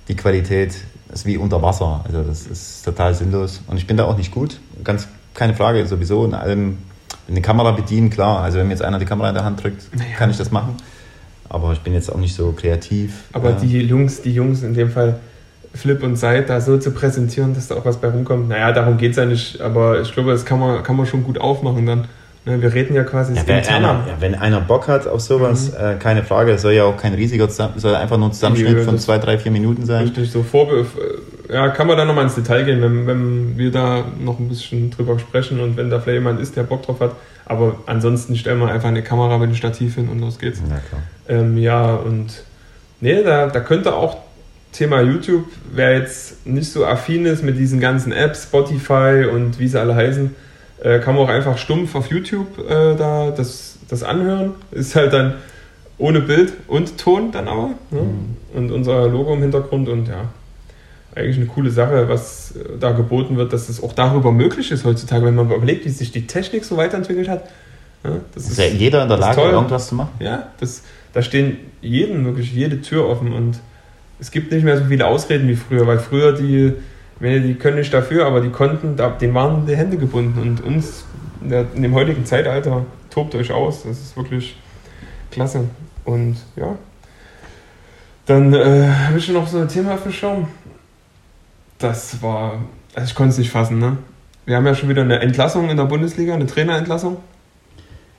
[0.08, 0.74] die Qualität
[1.14, 2.04] ist wie unter Wasser.
[2.06, 3.62] Also das ist total sinnlos.
[3.68, 4.60] Und ich bin da auch nicht gut.
[4.84, 6.80] Ganz keine Frage, sowieso in allem.
[7.30, 8.42] Eine Kamera bedienen, klar.
[8.42, 10.16] Also wenn mir jetzt einer die Kamera in der Hand drückt, naja.
[10.18, 10.76] kann ich das machen.
[11.48, 13.26] Aber ich bin jetzt auch nicht so kreativ.
[13.32, 15.20] Aber äh, die Jungs, die Jungs in dem Fall,
[15.74, 18.50] Flip und Seid da so zu präsentieren, dass da auch was bei rumkommt.
[18.50, 21.24] Naja, darum geht es ja nicht, aber ich glaube, das kann man, kann man schon
[21.24, 22.08] gut aufmachen dann.
[22.46, 25.72] Ne, wir reden ja quasi ja, wenn, einer, ja, wenn einer Bock hat auf sowas,
[25.72, 25.78] mhm.
[25.78, 29.00] äh, keine Frage, es soll ja auch kein riesiger, soll einfach nur ein Zusammenschnitt von
[29.00, 30.04] zwei, drei, vier Minuten sein.
[30.04, 30.86] Richtig, so Vorbe
[31.50, 34.92] ja, kann man da nochmal ins Detail gehen, wenn, wenn wir da noch ein bisschen
[34.92, 37.16] drüber sprechen und wenn da vielleicht jemand ist, der Bock drauf hat.
[37.46, 40.62] Aber ansonsten stellen wir einfach eine Kamera mit dem Stativ hin und los geht's.
[40.70, 41.36] Ja.
[41.36, 42.44] Ähm, ja und
[43.02, 44.18] nee, da, da könnte auch
[44.74, 49.68] Thema YouTube, wer jetzt nicht so affin ist mit diesen ganzen Apps, Spotify und wie
[49.68, 50.36] sie alle heißen,
[50.84, 54.52] äh, kann man auch einfach stumpf auf YouTube äh, da das, das anhören.
[54.72, 55.36] Ist halt dann
[55.98, 57.70] ohne Bild und Ton dann aber.
[57.92, 58.02] Ne?
[58.02, 58.58] Mhm.
[58.58, 60.30] Und unser Logo im Hintergrund und ja,
[61.16, 64.86] eigentlich eine coole Sache, was äh, da geboten wird, dass es auch darüber möglich ist
[64.86, 67.48] heutzutage, wenn man überlegt, wie sich die Technik so weiterentwickelt hat.
[68.04, 70.10] Ja, das ist, ist ja jeder in der Lage, irgendwas zu machen.
[70.20, 70.82] Ja, das,
[71.14, 73.60] da stehen jeden wirklich jede Tür offen und
[74.20, 76.74] es gibt nicht mehr so viele Ausreden wie früher, weil früher die,
[77.20, 81.06] die können nicht dafür, aber die konnten, denen waren die Hände gebunden und uns
[81.42, 83.84] in, dem heutigen Zeitalter tobt euch aus.
[83.84, 84.58] Das ist wirklich
[85.32, 85.66] klasse.
[86.06, 86.78] Und ja,
[88.26, 90.48] dann äh, habe ich noch so ein Thema für Schaum.
[91.78, 93.98] Das war, also ich konnte es nicht fassen, ne?
[94.46, 97.18] Wir haben ja schon wieder eine Entlassung in der Bundesliga, eine Trainerentlassung.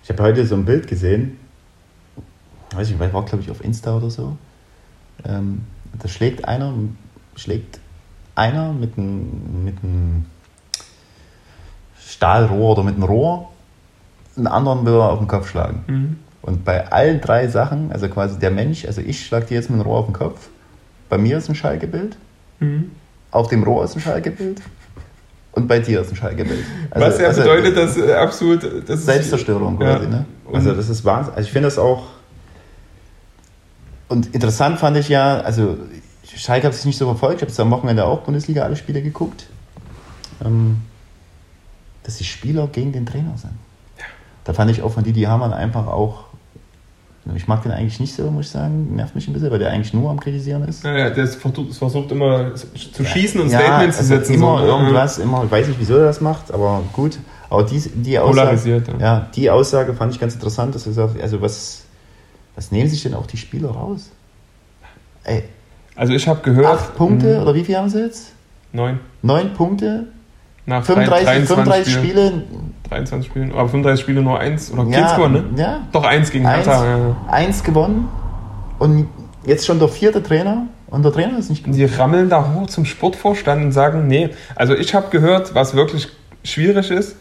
[0.03, 1.39] Ich habe heute so ein Bild gesehen,
[2.75, 4.37] weiß ich, war glaube ich auf Insta oder so.
[5.27, 5.63] Ähm,
[6.03, 6.73] da schlägt einer,
[7.37, 7.81] schlägt
[8.35, 10.27] einer mit einem, mit einem
[11.99, 13.51] Stahlrohr oder mit einem Rohr
[14.37, 15.85] einen anderen will er auf den Kopf schlagen.
[15.87, 16.17] Mhm.
[16.43, 19.81] Und bei allen drei Sachen, also quasi der Mensch, also ich schlage dir jetzt mit
[19.81, 20.49] einem Rohr auf den Kopf,
[21.09, 22.17] bei mir ist ein Schalgebild,
[22.61, 22.91] mhm.
[23.31, 24.61] auf dem Rohr ist ein Schalgebild
[25.53, 26.65] und bei dir ist ein Schalgebild.
[26.91, 28.89] Also, Was ja also, bedeutet, dass äh, absolut...
[28.89, 30.11] Das Selbstzerstörung quasi, ja.
[30.11, 30.25] ne?
[30.53, 31.35] Also das ist Wahnsinn.
[31.35, 32.05] Also ich finde das auch...
[34.15, 35.77] Und interessant fand ich ja, also
[36.37, 39.03] Schalke habe ich nicht so verfolgt, ich habe es am Wochenende auch Bundesliga alle Spiele
[39.03, 39.47] geguckt,
[40.45, 40.83] ähm,
[42.05, 43.55] dass die Spieler gegen den Trainer sind.
[43.99, 44.05] Ja.
[44.45, 46.27] Da fand ich auch von Didi Hamann einfach auch,
[47.35, 49.71] ich mag den eigentlich nicht so, muss ich sagen, nervt mich ein bisschen, weil der
[49.71, 50.85] eigentlich nur am Kritisieren ist.
[50.85, 54.35] Ja, ja der versucht, versucht immer zu schießen und ja, Statements also zu setzen.
[54.35, 54.67] Immer so.
[54.67, 57.19] irgendwas, immer, ich weiß nicht, wieso er das macht, aber gut.
[57.51, 59.29] Aber die, die Aussage, ja.
[59.35, 61.84] die Aussage fand ich ganz interessant, dass er sagt, also was,
[62.55, 64.11] was nehmen sich denn auch die Spieler raus?
[65.25, 65.45] Ey,
[65.97, 66.67] also ich habe gehört.
[66.67, 68.33] Acht Punkte, oder wie viel haben sie jetzt?
[68.73, 69.01] Neun.
[69.23, 70.09] Neun Punkte.
[70.67, 72.43] Nach 35, 35 Spiele.
[72.89, 75.61] 23 Spielen, aber 35 Spiele nur eins oder ja, gewonnen, ne?
[75.61, 75.81] Ja.
[75.93, 76.85] Doch eins gegen eins, Hertha.
[76.85, 77.17] Ja.
[77.29, 78.09] Eins gewonnen
[78.79, 79.09] und
[79.47, 81.75] jetzt schon der vierte Trainer und der Trainer ist nicht gut.
[81.75, 84.31] Die rammeln da hoch zum Sportvorstand und sagen, nee.
[84.55, 86.09] Also ich habe gehört, was wirklich
[86.45, 87.17] schwierig ist,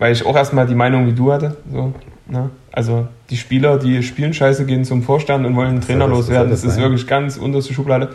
[0.00, 1.56] weil ich auch erstmal die Meinung wie du hatte.
[1.70, 1.92] So,
[2.26, 2.50] ne?
[2.72, 6.50] Also die Spieler, die spielen scheiße, gehen zum Vorstand und wollen einen Trainer das loswerden.
[6.50, 8.08] Das, das, ist wirklich ganz unterste Schublade.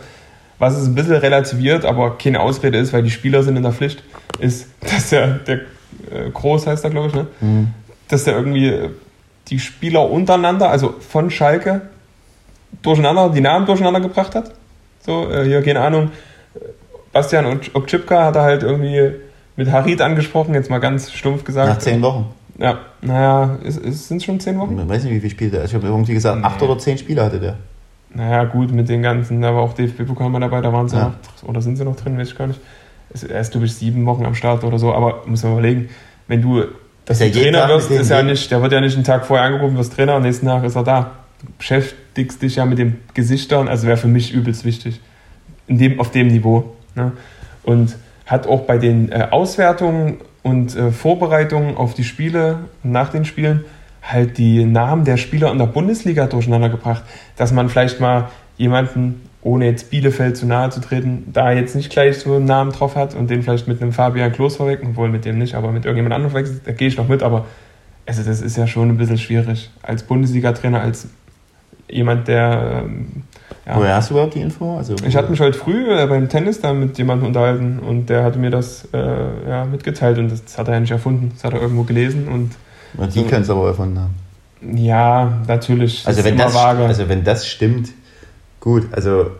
[0.58, 3.72] Was es ein bisschen relativiert, aber keine Ausrede ist, weil die Spieler sind in der
[3.72, 4.02] Pflicht,
[4.40, 5.56] ist, dass der, der
[6.10, 7.26] äh, Groß heißt er, glaube ich, ne?
[7.40, 7.68] Mhm.
[8.08, 8.90] dass der irgendwie äh,
[9.48, 11.82] die Spieler untereinander, also von Schalke,
[12.82, 14.52] durcheinander, die Namen durcheinander gebracht hat.
[15.02, 16.10] So, äh, hier, keine Ahnung,
[17.12, 19.12] Bastian und Okchipka hat er halt irgendwie
[19.56, 21.68] mit Harit angesprochen, jetzt mal ganz stumpf gesagt.
[21.68, 22.26] Nach zehn Wochen.
[22.58, 24.78] Ja, naja, sind es schon zehn Wochen?
[24.78, 25.64] Ich weiß nicht, wie viele Spiele.
[25.64, 26.44] Ich habe irgendwie gesagt, nee.
[26.44, 27.56] acht oder zehn Spiele hatte der.
[28.14, 31.08] Naja, gut, mit den ganzen, da war auch DFB-Pokal mal dabei, da waren sie ja.
[31.08, 32.60] noch, oder sind sie noch drin, weiß ich gar nicht.
[33.28, 35.88] Er ist, glaube ich, sieben Wochen am Start oder so, aber muss man überlegen,
[36.28, 36.64] wenn du
[37.04, 39.76] dass du Trainer wirst, ist ja nicht, der wird ja nicht einen Tag vorher angerufen,
[39.76, 41.12] wirst Trainer und nächsten Tag ist er da.
[41.40, 45.00] Du beschäftigst dich ja mit den Gesichtern, also wäre für mich übelst wichtig.
[45.68, 46.74] In dem, auf dem Niveau.
[46.96, 47.12] Ne?
[47.62, 47.96] Und
[48.26, 53.64] hat auch bei den äh, Auswertungen und äh, Vorbereitungen auf die Spiele nach den Spielen
[54.02, 57.02] halt die Namen der Spieler in der Bundesliga durcheinander gebracht,
[57.36, 61.90] dass man vielleicht mal jemanden, ohne jetzt Bielefeld zu nahe zu treten, da jetzt nicht
[61.90, 65.08] gleich so einen Namen drauf hat und den vielleicht mit einem Fabian Klos verwechseln, obwohl
[65.08, 67.46] mit dem nicht, aber mit irgendjemand anderem verwechselt, da gehe ich noch mit, aber
[68.06, 69.70] also das ist ja schon ein bisschen schwierig.
[69.82, 71.08] Als Bundesliga-Trainer, als
[71.88, 72.84] jemand, der.
[73.66, 73.76] Ja.
[73.76, 74.76] Woher hast du überhaupt die Info?
[74.76, 78.22] Also, ich hatte mich heute früh äh, beim Tennis da mit jemandem unterhalten und der
[78.22, 81.32] hatte mir das äh, ja, mitgeteilt und das hat er ja nicht erfunden.
[81.34, 82.52] Das hat er irgendwo gelesen und.
[82.96, 84.14] und die so, können es aber erfunden haben.
[84.78, 86.06] Ja, natürlich.
[86.06, 86.84] Also wenn, das, vage.
[86.84, 87.90] also wenn das stimmt,
[88.60, 89.32] gut, also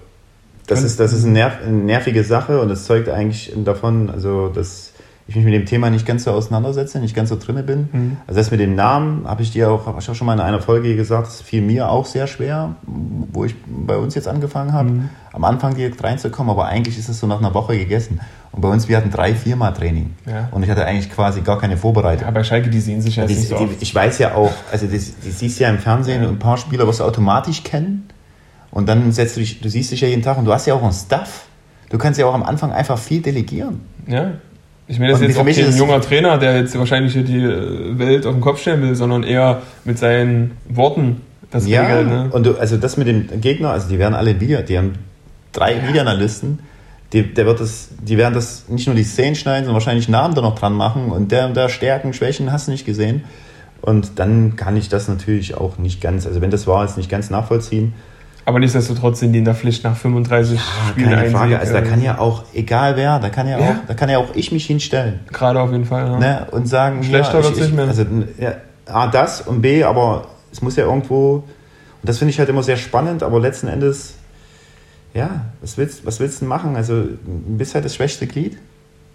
[0.67, 4.49] das ist, das ist eine, nerv, eine nervige Sache und das zeugt eigentlich davon, also
[4.49, 4.93] dass
[5.29, 7.89] ich mich mit dem Thema nicht ganz so auseinandersetze, nicht ganz so drinne bin.
[7.93, 8.17] Mhm.
[8.27, 10.41] Also das mit dem Namen habe ich dir auch, habe ich auch schon mal in
[10.41, 14.73] einer Folge gesagt, das fiel mir auch sehr schwer, wo ich bei uns jetzt angefangen
[14.73, 15.09] habe, mhm.
[15.33, 18.21] am Anfang direkt reinzukommen, aber eigentlich ist es so nach einer Woche gegessen.
[18.53, 20.15] Und bei uns, wir hatten drei, viermal Training.
[20.27, 20.49] Ja.
[20.53, 22.23] Und ich hatte eigentlich quasi gar keine Vorbereitung.
[22.23, 24.87] Ja, aber Schalke, die sehen sich ja nicht so die, Ich weiß ja auch, also
[24.87, 26.29] die, die siehst ja im Fernsehen ja.
[26.29, 28.09] ein paar Spieler, was du automatisch kennen.
[28.71, 30.75] Und dann setzt du dich, du siehst dich ja jeden Tag und du hast ja
[30.75, 31.47] auch einen Staff.
[31.91, 33.81] Du kannst ja auch am Anfang einfach viel delegieren.
[34.07, 34.33] Ja.
[34.89, 38.25] Ich meine, das ist jetzt auch kein junger Trainer, der jetzt wahrscheinlich hier die Welt
[38.25, 42.09] auf den Kopf stellen will, sondern eher mit seinen Worten das ja, regelt.
[42.09, 42.29] Ne?
[42.31, 44.95] Und du, also das mit dem Gegner, also die werden alle wieder, die haben
[45.53, 45.89] drei ja.
[45.89, 46.61] Videoanalysten,
[47.13, 50.35] die, der wird das, die werden das nicht nur die Szenen schneiden, sondern wahrscheinlich Namen
[50.35, 53.25] da noch dran machen und der und der Stärken, Schwächen hast du nicht gesehen.
[53.83, 57.11] Und dann kann ich das natürlich auch nicht ganz, also wenn das war, jetzt nicht
[57.11, 57.93] ganz nachvollziehen.
[58.47, 61.59] Aber nichtsdestotrotz sind die in der Pflicht nach 35 ja, Spielen keine Frage.
[61.59, 64.19] Also da kann ja auch, egal wer, da kann ja, ja, auch, da kann ja
[64.19, 65.19] auch ich mich hinstellen.
[65.33, 66.07] Gerade auf jeden Fall.
[66.07, 66.19] Ja.
[66.19, 66.47] Ne?
[66.53, 67.89] Und sagen, schlechter ja, wird es nicht mehr.
[67.89, 68.07] Also
[68.39, 68.55] ja,
[68.87, 71.45] A, das und B, aber es muss ja irgendwo, und
[72.05, 74.15] das finde ich halt immer sehr spannend, aber letzten Endes,
[75.13, 76.77] ja, was willst, was willst du machen?
[76.77, 77.19] Also du
[77.59, 78.59] bist halt das schwächste Glied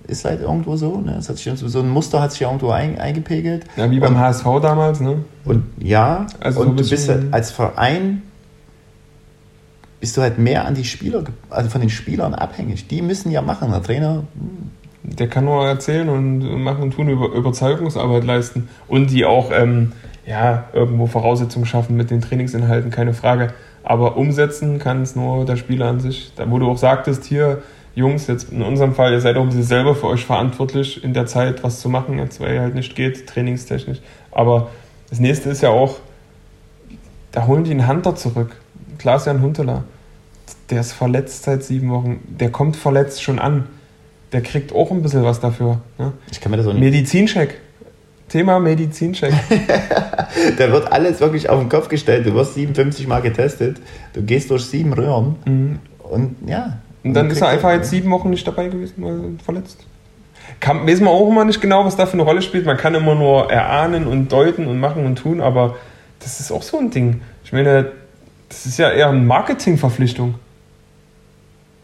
[0.08, 1.00] ist halt irgendwo so.
[1.00, 1.14] Ne?
[1.16, 3.66] Das hat sich, so ein Muster hat sich irgendwo ein, eingepegelt.
[3.78, 5.24] Ja, wie beim und, HSV damals, ne?
[5.46, 8.24] Und ja, also und so du bist halt als Verein
[10.02, 12.88] bist du halt mehr an die Spieler, also von den Spielern abhängig.
[12.88, 13.72] Die müssen ja machen.
[13.72, 14.24] Der Trainer.
[14.34, 14.72] Hm.
[15.04, 19.93] Der kann nur erzählen und machen und tun, über Überzeugungsarbeit leisten und die auch ähm,
[20.28, 23.54] ja, irgendwo Voraussetzungen schaffen mit den Trainingsinhalten, keine Frage.
[23.84, 26.34] Aber umsetzen kann es nur der Spieler an sich.
[26.36, 27.64] Da, wo du auch sagtest, hier,
[27.95, 31.16] Jungs, jetzt in unserem Fall, ihr seid auch ein bisschen selber für euch verantwortlich, in
[31.16, 34.02] der Zeit was zu machen, jetzt weil ihr halt nicht geht, trainingstechnisch.
[34.32, 34.70] Aber
[35.10, 35.97] das nächste ist ja auch,
[37.32, 38.61] da holen die einen Hunter zurück.
[39.02, 39.84] Klaas-Jan Huntela,
[40.70, 42.20] der ist verletzt seit sieben Wochen.
[42.39, 43.68] Der kommt verletzt schon an.
[44.32, 45.82] Der kriegt auch ein bisschen was dafür.
[45.97, 46.14] Ne?
[46.32, 46.82] Ich kann mir das auch nicht.
[46.82, 47.60] Medizincheck.
[48.30, 49.34] Thema Medizincheck.
[50.58, 52.28] da wird alles wirklich auf den Kopf gestellt.
[52.28, 53.82] Du wirst 57 Mal getestet.
[54.14, 55.36] Du gehst durch sieben Röhren.
[55.45, 55.80] Mhm.
[55.97, 56.78] Und ja.
[57.04, 59.84] Und dann ist er einfach jetzt sieben Wochen nicht dabei gewesen, weil er verletzt.
[60.60, 62.68] Kann, weiß man auch immer nicht genau, was da für eine Rolle spielt.
[62.68, 65.76] Man kann immer nur erahnen und deuten und machen und tun, aber
[66.20, 67.22] das ist auch so ein Ding.
[67.43, 67.91] Ich meine,
[68.52, 70.36] das ist ja eher eine Marketingverpflichtung.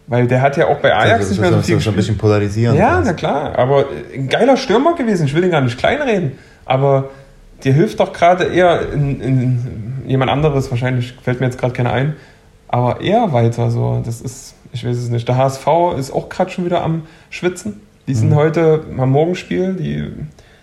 [0.07, 2.18] Weil der hat ja auch bei Ajax also, nicht mehr so viel so ein bisschen
[2.18, 2.78] polarisieren.
[2.78, 5.26] Ja, na klar, aber ein geiler Stürmer gewesen.
[5.26, 6.34] Ich will den gar nicht kleinreden.
[6.65, 7.09] Aber
[7.63, 11.91] dir hilft doch gerade eher in, in, jemand anderes, wahrscheinlich fällt mir jetzt gerade keiner
[11.91, 12.15] ein,
[12.68, 14.01] aber eher weiter so.
[14.05, 15.28] Das ist, ich weiß es nicht.
[15.28, 17.82] Der HSV ist auch gerade schon wieder am Schwitzen.
[18.07, 18.36] Die sind mhm.
[18.36, 20.05] heute am Morgenspiel, die,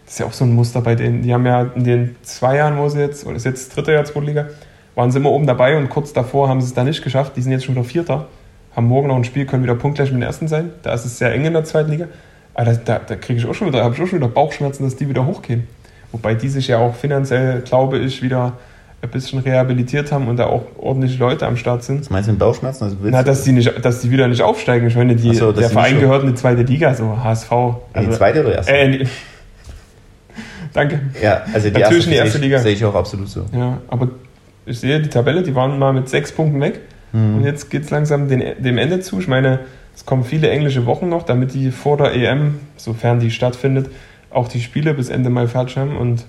[0.05, 1.23] das ist ja auch so ein Muster bei denen.
[1.23, 4.05] Die haben ja in den zwei Jahren, wo sie jetzt, oder ist jetzt dritte Jahr
[4.05, 4.47] Zweite Liga,
[4.95, 7.33] waren sie immer oben dabei und kurz davor haben sie es da nicht geschafft.
[7.37, 8.27] Die sind jetzt schon wieder Vierter,
[8.75, 10.71] haben morgen noch ein Spiel, können wieder punktgleich mit den Ersten sein.
[10.83, 12.07] Da ist es sehr eng in der zweiten Liga.
[12.55, 14.85] Aber da, da, da kriege ich auch schon wieder, habe ich auch schon wieder Bauchschmerzen,
[14.85, 15.67] dass die wieder hochgehen.
[16.13, 18.53] Wobei die sich ja auch finanziell, glaube ich, wieder
[19.03, 22.01] ein bisschen rehabilitiert haben und da auch ordentliche Leute am Start sind.
[22.01, 22.85] Was meinst du mit Bauchschmerzen?
[22.85, 24.87] Also Na, dass die, nicht, dass die wieder nicht aufsteigen.
[24.87, 27.53] Ich meine, die, so, der Verein gehört in die zweite Liga, so HSV.
[27.53, 28.73] Also, in die zweite oder erste?
[28.73, 29.07] Äh,
[30.73, 31.01] Danke.
[31.23, 32.59] Ja, also die Natürlich erste, in die erste Liga.
[32.59, 33.45] Sehe ich auch absolut so.
[33.53, 34.09] Ja, aber
[34.67, 36.81] ich sehe die Tabelle, die waren mal mit sechs Punkten weg.
[37.13, 37.37] Mhm.
[37.37, 39.21] Und jetzt geht es langsam den, dem Ende zu.
[39.21, 39.61] Ich meine,
[39.95, 43.91] es kommen viele englische Wochen noch, damit die vor der EM, sofern die stattfindet,
[44.31, 45.97] auch die Spiele bis Ende Mai fertig haben.
[45.97, 46.25] Und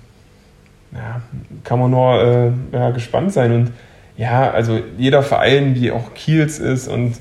[0.92, 1.20] ja,
[1.64, 3.52] kann man nur äh, ja, gespannt sein.
[3.52, 3.72] Und
[4.16, 7.16] ja, also jeder Verein, wie auch Kiels ist und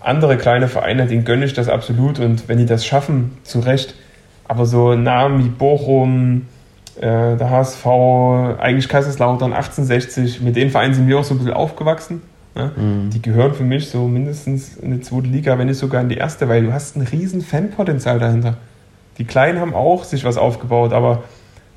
[0.00, 2.18] andere kleine Vereine, den gönne ich das absolut.
[2.18, 3.94] Und wenn die das schaffen, zu Recht.
[4.46, 6.46] Aber so Namen wie Bochum,
[6.96, 7.86] äh, der HSV,
[8.58, 12.22] eigentlich Kaiserslautern 1860, mit den Vereinen sind wir auch so ein bisschen aufgewachsen.
[12.54, 12.70] Ne?
[12.76, 13.10] Mhm.
[13.10, 16.16] Die gehören für mich so mindestens in die zweite Liga, wenn nicht sogar in die
[16.16, 18.56] erste, weil du hast ein riesen Fanpotenzial dahinter.
[19.18, 21.24] Die Kleinen haben auch sich was aufgebaut, aber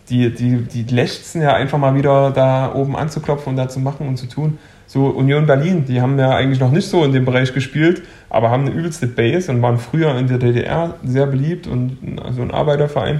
[0.09, 4.07] die, die, die lechzen ja einfach mal wieder da oben anzuklopfen und da zu machen
[4.07, 4.57] und zu tun.
[4.85, 8.49] So Union Berlin, die haben ja eigentlich noch nicht so in dem Bereich gespielt, aber
[8.49, 12.51] haben eine übelste Base und waren früher in der DDR sehr beliebt und also ein
[12.51, 13.19] Arbeiterverein.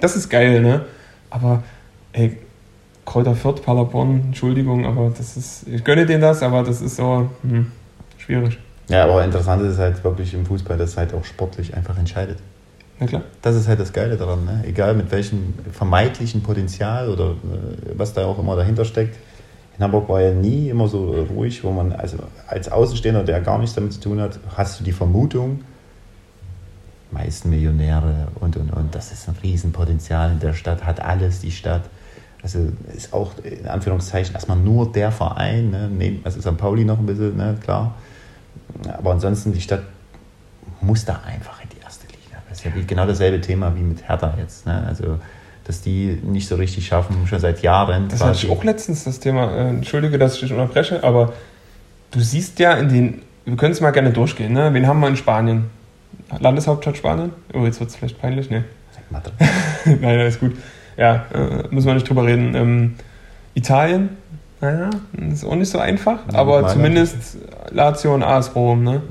[0.00, 0.84] Das ist geil, ne?
[1.34, 1.64] Aber
[2.12, 2.38] ey,
[3.04, 7.28] Kräuter Fürth, Paderborn, Entschuldigung, aber das ist, ich gönne denen das, aber das ist so
[7.42, 7.70] hm,
[8.16, 8.58] schwierig.
[8.88, 12.38] Ja, aber interessant ist halt wirklich im Fußball, dass es halt auch sportlich einfach entscheidet.
[13.00, 13.22] Na klar.
[13.42, 14.62] Das ist halt das Geile daran, ne?
[14.66, 19.16] egal mit welchem vermeintlichen Potenzial oder äh, was da auch immer dahinter steckt.
[19.76, 23.58] in Hamburg war ja nie immer so ruhig, wo man, also als Außenstehender, der gar
[23.58, 25.60] nichts damit zu tun hat, hast du die Vermutung,
[27.14, 31.50] meisten Millionäre und und und, das ist ein Riesenpotenzial in der Stadt, hat alles die
[31.50, 31.82] Stadt.
[32.42, 32.58] Also
[32.94, 35.88] ist auch in Anführungszeichen erstmal nur der Verein, ne?
[35.90, 36.58] neben, also St.
[36.58, 37.56] Pauli noch ein bisschen, ne?
[37.62, 37.94] klar.
[38.98, 39.82] Aber ansonsten, die Stadt
[40.82, 42.42] muss da einfach in die erste Liga.
[42.50, 44.66] Das ist ja genau dasselbe Thema wie mit Hertha jetzt.
[44.66, 44.84] Ne?
[44.86, 45.18] Also
[45.64, 48.08] dass die nicht so richtig schaffen, schon seit Jahren.
[48.08, 49.50] Das hatte ich auch letztens das Thema.
[49.50, 51.32] Äh, Entschuldige, dass ich dich unterbreche, aber
[52.10, 54.72] du siehst ja in den, wir können es mal gerne durchgehen, ne?
[54.72, 55.70] Wen haben wir in Spanien?
[56.40, 57.32] Landeshauptstadt Spanien?
[57.52, 58.64] Oh, jetzt wird es vielleicht peinlich, ne?
[59.10, 59.32] Mathe.
[60.00, 60.56] Nein, ist gut.
[60.96, 62.54] Ja, äh, müssen wir nicht drüber reden.
[62.54, 62.94] Ähm,
[63.54, 64.10] Italien,
[64.60, 64.90] naja,
[65.30, 67.36] ist auch nicht so einfach, ja, aber zumindest
[67.70, 69.02] Lazio und AS Rom, ne?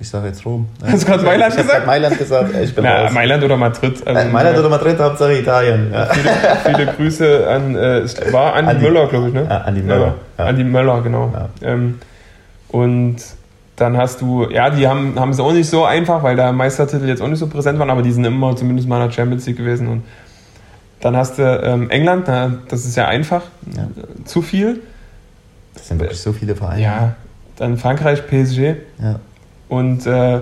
[0.00, 0.68] Ich sage jetzt Rom.
[0.84, 1.86] Hast du gerade Mailand ich gesagt?
[1.86, 2.54] Mailand gesagt.
[2.62, 4.06] Ich bin Na, Mailand oder Madrid.
[4.06, 5.90] Also Mailand oder Madrid, Hauptsache Italien.
[5.92, 6.06] Ja.
[6.06, 6.30] Viele,
[6.64, 9.46] viele, Grüße an, äh, war Andi, Andi Möller, glaube ich, ne?
[9.48, 10.14] Ja, Andi Möller.
[10.38, 10.44] Ja.
[10.44, 11.32] Andi Möller, genau.
[11.62, 11.98] Ähm,
[12.68, 13.16] und
[13.78, 17.06] dann hast du, ja, die haben, haben es auch nicht so einfach, weil der Meistertitel
[17.06, 19.46] jetzt auch nicht so präsent waren, aber die sind immer zumindest mal in der Champions
[19.46, 19.88] League gewesen.
[19.88, 20.02] Und
[21.00, 23.42] dann hast du ähm, England, na, das ist ja einfach,
[23.76, 23.88] ja.
[24.24, 24.80] zu viel.
[25.74, 26.82] Das sind wirklich so viele Vereine.
[26.82, 27.14] Ja,
[27.56, 28.74] dann Frankreich, PSG.
[29.00, 29.20] Ja
[29.68, 30.40] und äh,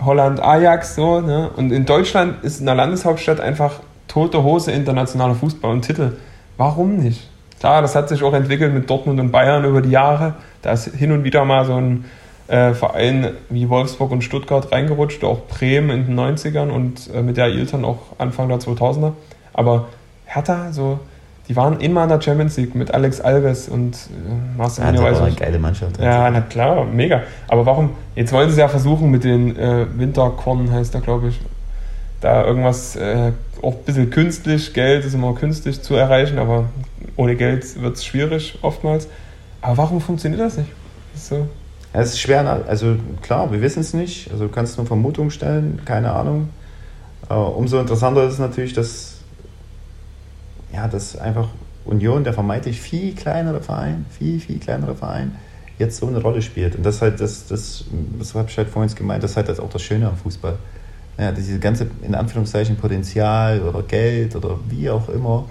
[0.00, 1.20] Holland Ajax so.
[1.20, 1.50] Ne?
[1.56, 6.12] Und in Deutschland ist in der Landeshauptstadt einfach tote Hose internationaler Fußball und Titel.
[6.56, 7.28] Warum nicht?
[7.58, 10.34] Klar, das hat sich auch entwickelt mit Dortmund und Bayern über die Jahre.
[10.62, 12.04] Da ist hin und wieder mal so ein
[12.48, 17.36] äh, Verein wie Wolfsburg und Stuttgart reingerutscht, auch Bremen in den 90ern und äh, mit
[17.36, 19.12] der Iltern auch Anfang der 2000er.
[19.52, 19.86] Aber
[20.26, 20.98] Hertha, so
[21.48, 25.02] die waren immer in der Champions League mit Alex Alves und äh, Marcelino.
[25.02, 25.98] Ja, das war eine geile Mannschaft.
[25.98, 27.22] Ja, na klar, mega.
[27.48, 27.90] Aber warum?
[28.14, 31.40] Jetzt wollen sie es ja versuchen mit den äh, Winterkorn, heißt da, glaube ich,
[32.20, 33.32] da irgendwas äh,
[33.62, 36.66] auch ein bisschen künstlich, Geld ist immer künstlich zu erreichen, aber
[37.16, 39.08] ohne Geld wird es schwierig oftmals.
[39.62, 40.70] Aber warum funktioniert das nicht?
[41.14, 41.48] So.
[42.00, 44.30] Es ist schwer, also klar, wir wissen es nicht.
[44.30, 46.50] Also du kannst nur Vermutungen stellen, keine Ahnung.
[47.28, 49.18] Umso interessanter ist es natürlich, dass
[50.72, 51.48] ja, dass einfach
[51.84, 55.36] Union, der vermeintlich viel kleinere Verein, viel, viel kleinere Verein,
[55.78, 56.76] jetzt so eine Rolle spielt.
[56.76, 57.84] Und das halt, das, das,
[58.18, 60.56] das habe ich halt vorhin gemeint, das ist halt auch das Schöne am Fußball.
[61.18, 65.46] Ja, diese ganze, in Anführungszeichen, Potenzial oder Geld oder wie auch immer,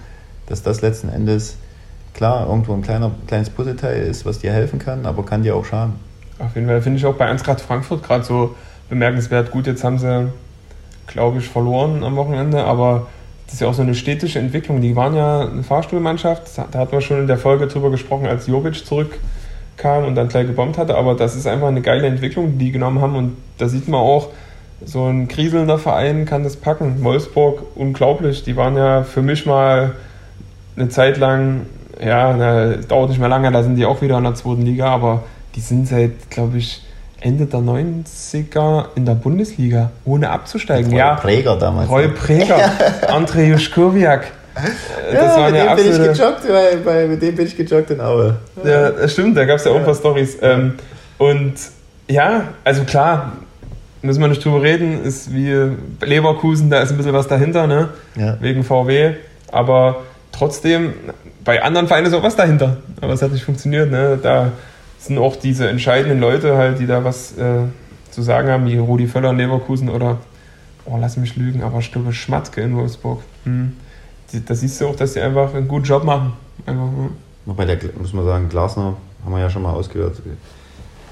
[0.46, 1.56] dass das letzten Endes,
[2.14, 5.64] klar, irgendwo ein kleiner, kleines Puzzleteil ist, was dir helfen kann, aber kann dir auch
[5.64, 6.07] schaden.
[6.38, 8.54] Auf jeden Fall finde ich auch bei Eintracht Frankfurt gerade so
[8.88, 9.50] bemerkenswert.
[9.50, 10.28] Gut, jetzt haben sie,
[11.06, 13.06] glaube ich, verloren am Wochenende, aber
[13.46, 14.80] das ist ja auch so eine städtische Entwicklung.
[14.80, 18.46] Die waren ja eine Fahrstuhlmannschaft, da hatten wir schon in der Folge drüber gesprochen, als
[18.46, 20.96] Jovic zurückkam und dann gleich gebombt hatte.
[20.96, 23.16] Aber das ist einfach eine geile Entwicklung, die die genommen haben.
[23.16, 24.28] Und da sieht man auch,
[24.84, 27.02] so ein kriselnder Verein kann das packen.
[27.02, 28.44] Wolfsburg, unglaublich.
[28.44, 29.96] Die waren ja für mich mal
[30.76, 31.66] eine Zeit lang,
[32.00, 35.24] ja, dauert nicht mehr lange, da sind die auch wieder in der zweiten Liga, aber
[35.58, 36.84] die sind seit, glaube ich,
[37.18, 40.92] Ende der 90er in der Bundesliga, ohne abzusteigen.
[40.92, 41.90] Roy ja, Präger damals.
[41.90, 42.70] Roy Präger,
[43.08, 44.28] André Juszkowiak.
[44.54, 47.90] Das ja, waren mit dem bin ich gejoggt, bei, bei, mit dem bin ich gejoggt
[47.90, 48.36] in Aue.
[48.62, 50.38] Ja, das stimmt, da gab es ja auch ein paar Storys.
[50.42, 50.74] Ähm,
[51.18, 51.54] und
[52.08, 53.32] ja, also klar,
[54.02, 57.88] müssen wir nicht drüber reden, ist wie Leverkusen, da ist ein bisschen was dahinter, ne?
[58.14, 58.36] Ja.
[58.40, 59.14] Wegen VW.
[59.50, 60.94] Aber trotzdem,
[61.44, 62.76] bei anderen Vereinen ist auch was dahinter.
[63.00, 64.16] Aber es hat nicht funktioniert, ne?
[64.22, 64.52] Da
[64.98, 67.62] sind auch diese entscheidenden Leute halt, die da was äh,
[68.10, 70.18] zu sagen haben, wie Rudi Völler in Leverkusen oder,
[70.84, 73.22] oh, lass mich lügen, aber ich glaube Schmatke in Wolfsburg.
[73.44, 73.76] Hm.
[74.46, 76.32] Da siehst du auch, dass die einfach einen guten Job machen.
[76.66, 77.10] Einfach, hm.
[77.46, 80.20] Wobei der, muss man sagen, Glasner, haben wir ja schon mal ausgehört,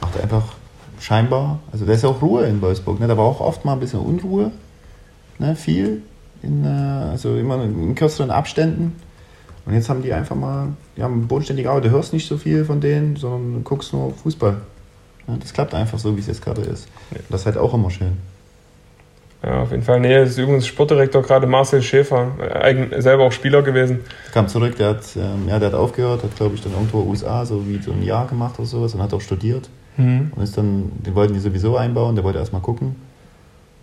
[0.00, 0.54] macht einfach
[1.00, 3.06] scheinbar, also da ist ja auch Ruhe in Wolfsburg, ne?
[3.06, 4.50] da war auch oft mal ein bisschen Unruhe,
[5.38, 5.56] ne?
[5.56, 6.02] viel,
[6.42, 8.96] in, äh, also immer in kürzeren Abständen.
[9.66, 11.86] Und jetzt haben die einfach mal, die haben bodenständige Arbeit.
[11.86, 14.56] Du hörst nicht so viel von denen, sondern du guckst nur Fußball.
[15.26, 16.88] Ja, das klappt einfach so, wie es jetzt gerade ist.
[17.28, 18.16] Das ist halt auch immer schön.
[19.42, 20.00] Ja, auf jeden Fall.
[20.00, 24.00] Nee, das ist übrigens Sportdirektor gerade Marcel Schäfer, eigen, selber auch Spieler gewesen.
[24.32, 27.44] Kam zurück, der hat, ähm, ja, der hat aufgehört, hat glaube ich dann irgendwo USA
[27.44, 29.68] so wie so ein Jahr gemacht oder sowas und hat auch studiert.
[29.96, 30.32] Mhm.
[30.34, 32.94] Und ist dann, den wollten die sowieso einbauen, der wollte erstmal gucken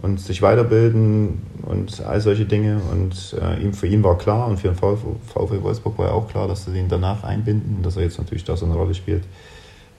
[0.04, 2.82] und sich weiterbilden und all solche Dinge.
[2.92, 6.28] Und äh, ihm, für ihn war klar und für den VfL Wolfsburg war ja auch
[6.28, 8.94] klar, dass sie ihn danach einbinden und dass er jetzt natürlich da so eine Rolle
[8.94, 9.24] spielt.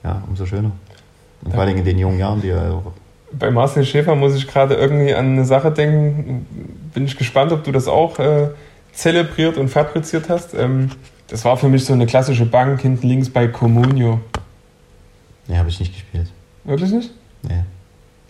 [0.03, 0.71] Ja, umso schöner.
[1.43, 2.91] Und vor allem in den jungen Jahren, die er auch.
[3.31, 6.45] Bei Marcel Schäfer muss ich gerade irgendwie an eine Sache denken.
[6.93, 8.49] Bin ich gespannt, ob du das auch äh,
[8.93, 10.53] zelebriert und fabriziert hast.
[10.53, 10.91] Ähm,
[11.27, 14.19] das war für mich so eine klassische Bank hinten links bei Comunio.
[15.47, 16.31] Nee, habe ich nicht gespielt.
[16.63, 17.09] Wirklich nicht?
[17.41, 17.63] Nee.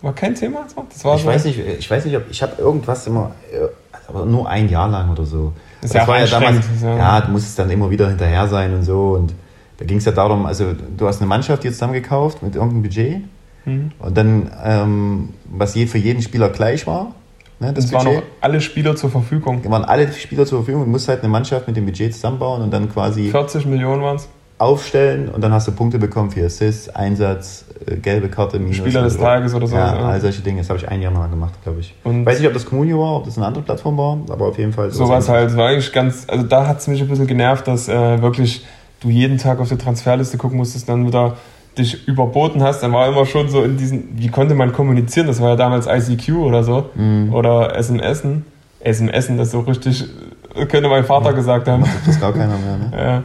[0.02, 0.60] War kein Thema?
[0.64, 3.66] Das war ich, so weiß nicht, ich weiß nicht, ob ich habe irgendwas immer, äh,
[4.08, 5.52] aber nur ein Jahr lang oder so.
[5.80, 6.96] Das, das war ja damals, ja.
[6.96, 9.34] ja, du musstest dann immer wieder hinterher sein und so und
[9.78, 13.22] Da ging es ja darum, also du hast eine Mannschaft jetzt zusammengekauft mit irgendeinem Budget
[13.66, 13.90] Mhm.
[13.98, 17.14] und dann, ähm, was je für jeden Spieler gleich war,
[17.58, 19.60] ne, das Es waren noch alle Spieler zur Verfügung.
[19.68, 20.84] waren alle Spieler zur Verfügung.
[20.84, 24.16] Du musst halt eine Mannschaft mit dem Budget zusammenbauen und dann quasi 40 Millionen waren
[24.16, 24.28] es.
[24.58, 28.76] Aufstellen und dann hast du Punkte bekommen für Assists, Einsatz, äh, gelbe Karte, Minus.
[28.76, 29.20] Spieler des so.
[29.20, 30.08] Tages oder so, Ja, ja.
[30.08, 30.60] all solche Dinge.
[30.60, 31.94] Das habe ich ein Jahr mal gemacht, glaube ich.
[32.04, 34.58] Und Weiß nicht, ob das Communio war, ob das eine andere Plattform war, aber auf
[34.58, 37.68] jeden Fall sowas halt, war eigentlich ganz, also da hat es mich ein bisschen genervt,
[37.68, 38.64] dass äh, wirklich
[39.00, 41.36] du jeden Tag auf die Transferliste gucken musstest, dann wieder
[41.76, 45.42] dich überboten hast, dann war immer schon so in diesen, wie konnte man kommunizieren, das
[45.42, 47.34] war ja damals ICQ oder so, Mhm.
[47.34, 48.46] oder SMSen,
[48.82, 50.06] SMSen, das so richtig,
[50.54, 51.84] äh, könnte mein Vater gesagt haben.
[52.06, 52.92] Das gar keiner mehr, ne?
[52.96, 53.22] Ja,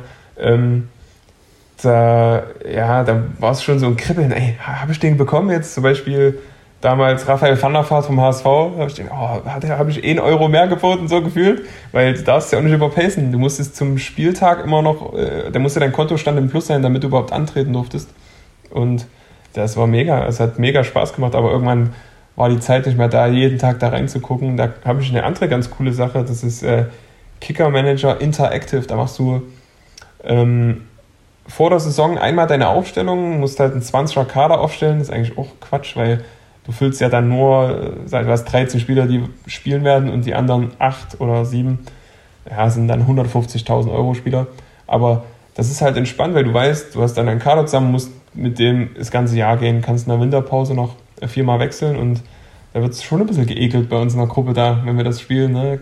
[0.52, 0.90] ähm,
[1.82, 4.32] da, ja, da war es schon so ein Kribbeln.
[4.32, 5.74] Ey, habe ich den bekommen jetzt?
[5.74, 6.40] Zum Beispiel
[6.82, 8.44] damals Raphael van der Vaart vom HSV.
[8.44, 11.64] Da habe ich, den, oh, habe ich 1 Euro mehr geboten, so gefühlt.
[11.92, 13.32] Weil du darfst ja auch nicht überpacen.
[13.32, 17.04] Du musstest zum Spieltag immer noch, äh, da musste dein Kontostand im Plus sein, damit
[17.04, 18.10] du überhaupt antreten durftest.
[18.70, 19.06] Und
[19.54, 20.26] das war mega.
[20.26, 21.94] Es hat mega Spaß gemacht, aber irgendwann
[22.36, 24.58] war die Zeit nicht mehr da, jeden Tag da reinzugucken.
[24.58, 26.24] Da habe ich eine andere ganz coole Sache.
[26.24, 26.86] Das ist äh,
[27.40, 28.82] Kicker Manager Interactive.
[28.82, 29.42] Da machst du
[30.24, 30.88] ähm,
[31.48, 35.00] vor der Saison einmal deine Aufstellung, musst halt einen 20er Kader aufstellen.
[35.00, 36.24] Das ist eigentlich auch Quatsch, weil
[36.66, 40.34] du füllst ja dann nur, äh, sag, hast 13 Spieler, die spielen werden und die
[40.34, 41.80] anderen 8 oder 7
[42.50, 44.48] ja, sind dann 150.000 Euro Spieler.
[44.88, 45.24] Aber
[45.56, 48.60] das ist halt entspannt, weil du weißt, du hast dann einen Kader zusammen, musst mit
[48.60, 50.96] dem das ganze Jahr gehen, kannst in der Winterpause noch
[51.28, 52.22] viermal wechseln und
[52.74, 55.04] da wird es schon ein bisschen geekelt bei uns in der Gruppe da, wenn wir
[55.04, 55.52] das spielen.
[55.52, 55.80] Ne?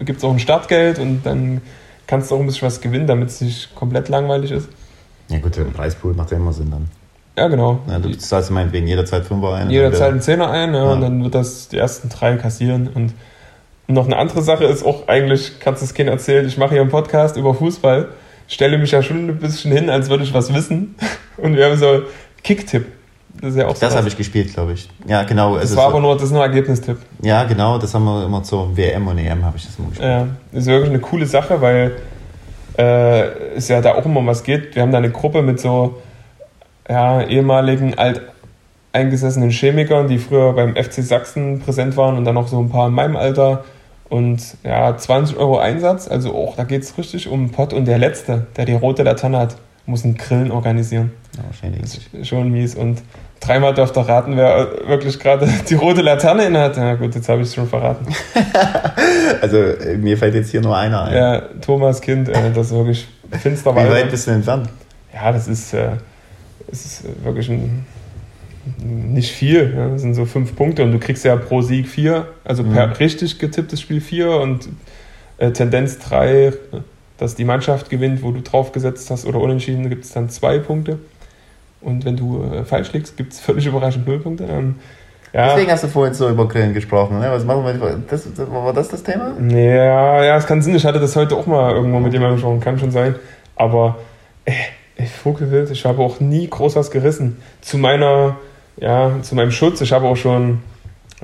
[0.00, 1.60] Gibt es auch ein Startgeld und dann
[2.08, 4.68] kannst du auch ein bisschen was gewinnen, damit es nicht komplett langweilig ist.
[5.28, 6.88] Ja gut, der Preispool macht ja immer Sinn dann.
[7.36, 7.78] Ja, genau.
[7.86, 9.70] Ja, du zahlst meinetwegen jederzeit Fünfer ein.
[9.70, 10.92] Jederzeit einen Zehner ein ja, Ja.
[10.92, 12.88] und dann wird das die ersten drei kassieren.
[12.88, 13.14] Und
[13.86, 16.80] noch eine andere Sache ist auch eigentlich, kannst du es Kind erzählen, ich mache hier
[16.80, 18.08] einen Podcast über Fußball,
[18.48, 20.96] stelle mich ja schon ein bisschen hin, als würde ich was wissen.
[21.36, 22.02] Und wir haben so
[22.42, 22.86] Kicktipp.
[23.40, 24.88] Das ja Das habe ich gespielt, glaube ich.
[25.06, 25.54] Ja, genau.
[25.56, 26.98] Das es war ist aber so, nur, das ist nur Ergebnistipp.
[27.22, 30.08] ja, genau, das haben wir immer zur WM und EM habe ich das immer gespielt.
[30.08, 30.26] Ja,
[30.58, 31.96] ist wirklich eine coole Sache, weil
[32.78, 34.74] äh, es ja da auch immer um was geht.
[34.74, 36.00] Wir haben da eine Gruppe mit so
[36.88, 37.94] ja, ehemaligen
[38.92, 42.88] alteingesessenen Chemikern, die früher beim FC Sachsen präsent waren und dann noch so ein paar
[42.88, 43.64] in meinem Alter.
[44.08, 47.74] Und ja, 20 Euro Einsatz, also auch, da geht es richtig um den Pott.
[47.74, 51.12] Und der Letzte, der die rote Laterne hat, muss einen Grillen organisieren.
[51.36, 51.82] Ja, wahrscheinlich.
[51.82, 52.74] Das ist schon mies.
[52.74, 53.02] Und
[53.40, 56.76] dreimal dürft ihr raten, wer wirklich gerade die rote Laterne innehat.
[56.76, 58.06] Ja gut, jetzt habe ich es schon verraten.
[59.40, 61.14] Also äh, mir fällt jetzt hier nur einer ein.
[61.14, 63.06] Ja, Thomas Kind, äh, das ist wirklich
[63.42, 64.68] finster Wie weit bist du entfernt?
[65.14, 65.90] Ja, das ist, äh,
[66.68, 67.86] das ist äh, wirklich ein,
[68.82, 69.74] nicht viel.
[69.76, 69.88] Ja.
[69.90, 72.72] Das sind so fünf Punkte und du kriegst ja pro Sieg vier, also Mhm.
[72.72, 74.68] per richtig getipptes Spiel vier und
[75.36, 76.52] äh, Tendenz drei,
[77.18, 80.58] dass die Mannschaft gewinnt, wo du drauf gesetzt hast oder unentschieden, gibt es dann zwei
[80.58, 80.98] Punkte.
[81.80, 84.44] Und wenn du äh, falsch liegst, gibt es völlig überraschend null Punkte.
[84.44, 84.76] Ähm,
[85.32, 87.20] ja, Deswegen hast du vorhin so über Grillen gesprochen.
[87.20, 87.30] Ne?
[87.30, 88.02] Was machen wir?
[88.08, 89.34] Das, das, war das das Thema?
[89.50, 90.74] Ja, ja, es kann Sinn.
[90.74, 93.14] Ich hatte das heute auch mal irgendwo mit jemandem gesprochen, kann schon sein.
[93.54, 93.98] Aber
[94.44, 94.52] äh,
[94.96, 97.36] ich Vogelwild, ich habe auch nie groß was gerissen.
[97.60, 98.36] Zu meiner,
[98.78, 100.62] ja, zu meinem Schutz, ich habe auch schon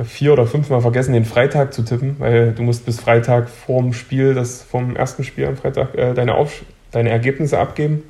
[0.02, 4.34] vier oder fünfmal vergessen, den Freitag zu tippen, weil du musst bis Freitag vorm Spiel,
[4.34, 8.02] das vom ersten Spiel am Freitag, äh, deine, Auf deine Ergebnisse abgeben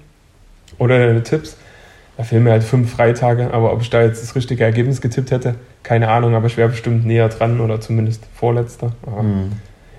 [0.79, 1.57] oder deine Tipps.
[2.17, 5.31] Da fehlen mir halt fünf Freitage, aber ob ich da jetzt das richtige Ergebnis getippt
[5.33, 8.93] hätte, keine Ahnung, aber ich wäre bestimmt näher dran oder zumindest vorletzter.
[9.05, 9.53] Aber Hm.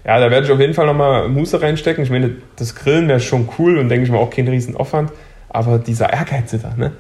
[0.06, 2.04] ja, da werde ich auf jeden Fall nochmal Muße reinstecken.
[2.04, 5.12] Ich meine, das Grillen wäre schon cool und denke ich mal auch kein Riesenaufwand.
[5.50, 6.92] Aber dieser Ehrgeiz da, ne?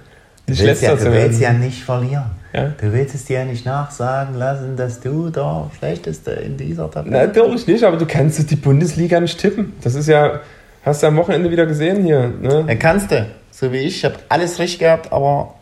[0.48, 2.26] Nicht Du willst, ja, du willst ja nicht verlieren.
[2.54, 2.72] Ja?
[2.80, 7.26] Du willst es dir ja nicht nachsagen lassen, dass du der Schlechteste in dieser Tabelle
[7.28, 9.74] Natürlich nicht, aber du kannst die Bundesliga nicht tippen.
[9.82, 10.40] Das ist ja,
[10.86, 12.64] hast du am Wochenende wieder gesehen hier, ne?
[12.68, 13.26] Dann kannst du.
[13.58, 13.98] So wie ich.
[13.98, 15.56] Ich habe alles richtig gehabt, aber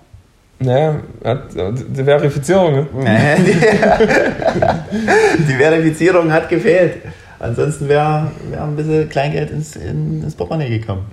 [0.58, 2.88] Naja, hat, die Verifizierung, ne?
[5.38, 7.04] Die, Verifizierung hat gefehlt.
[7.38, 11.06] Ansonsten wäre wär ein bisschen Kleingeld ins, in, ins Portemonnaie gekommen.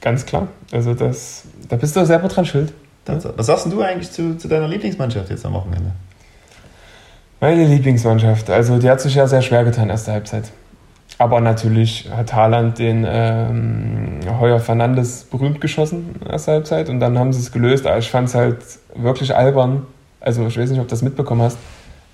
[0.00, 0.48] Ganz klar.
[0.72, 2.72] Also das, da bist du selber dran schuld.
[3.04, 5.90] Das, was sagst du eigentlich zu, zu deiner Lieblingsmannschaft jetzt am Wochenende?
[7.40, 10.44] Meine Lieblingsmannschaft, also die hat sich ja sehr schwer getan, erste Halbzeit.
[11.18, 17.32] Aber natürlich hat Haaland den ähm, Heuer Fernandes berühmt geschossen, erste Halbzeit, und dann haben
[17.32, 17.86] sie es gelöst.
[17.86, 18.58] Aber ich fand es halt
[18.94, 19.86] wirklich albern.
[20.20, 21.56] Also ich weiß nicht, ob du das mitbekommen hast.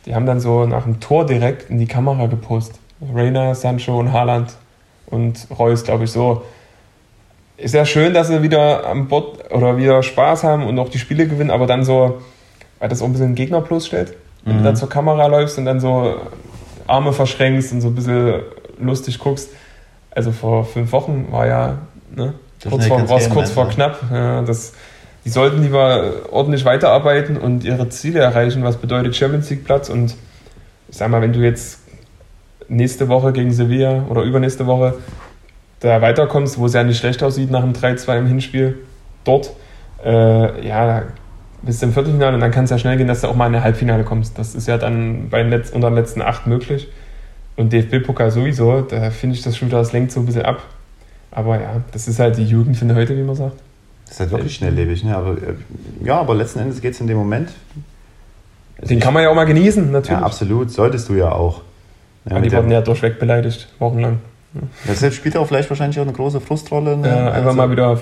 [0.07, 2.79] Die haben dann so nach dem Tor direkt in die Kamera gepostet.
[3.13, 4.53] Reina, Sancho und Haaland
[5.07, 6.43] und Reus, glaube ich, so.
[7.57, 10.99] Ist ja schön, dass sie wieder am Bord oder wieder Spaß haben und auch die
[10.99, 12.21] Spiele gewinnen, aber dann so,
[12.79, 14.15] weil das auch ein bisschen Gegner bloßstellt.
[14.45, 14.65] Wenn du Mhm.
[14.65, 16.17] dann zur Kamera läufst und dann so
[16.89, 18.43] Arme verschränkst und so ein bisschen
[18.87, 19.51] lustig guckst.
[20.11, 21.79] Also vor fünf Wochen war ja,
[22.15, 22.35] ne?
[22.69, 24.01] kurz vor, kurz vor knapp.
[24.11, 24.75] Ja, das,
[25.25, 29.89] die sollten lieber ordentlich weiterarbeiten und ihre Ziele erreichen, was bedeutet Champions League Platz.
[29.89, 30.15] Und
[30.89, 31.81] ich sag mal, wenn du jetzt
[32.69, 34.95] nächste Woche gegen Sevilla oder übernächste Woche
[35.81, 38.79] da weiterkommst, wo es ja nicht schlecht aussieht nach dem 3-2 im Hinspiel
[39.25, 39.53] dort,
[40.05, 41.03] äh, ja,
[41.63, 43.55] bis zum Viertelfinale und dann kann es ja schnell gehen, dass du auch mal in
[43.55, 44.39] ein Halbfinale kommst.
[44.39, 46.89] Das ist ja dann bei den Letz-, unter den letzten acht möglich.
[47.57, 50.63] Und DFB-Pokal sowieso, da finde ich das schon wieder, das lenkt so ein bisschen ab.
[51.31, 53.57] Aber ja, das ist halt die Jugend von heute, wie man sagt.
[54.05, 55.17] Das ist halt wirklich schnelllebig, ne?
[55.17, 55.55] Aber äh,
[56.03, 57.51] ja, aber letzten Endes geht es in dem Moment.
[58.79, 60.21] Den kann man ja auch mal genießen, natürlich.
[60.21, 61.63] Ja, absolut, solltest du ja auch.
[62.29, 64.19] Ja, die wurden ja durchweg beleidigt, wochenlang.
[64.87, 66.97] Deshalb spielt auch vielleicht wahrscheinlich auch eine große Frustrolle.
[66.97, 67.09] Ne?
[67.09, 67.99] Ja, einfach also, mal wieder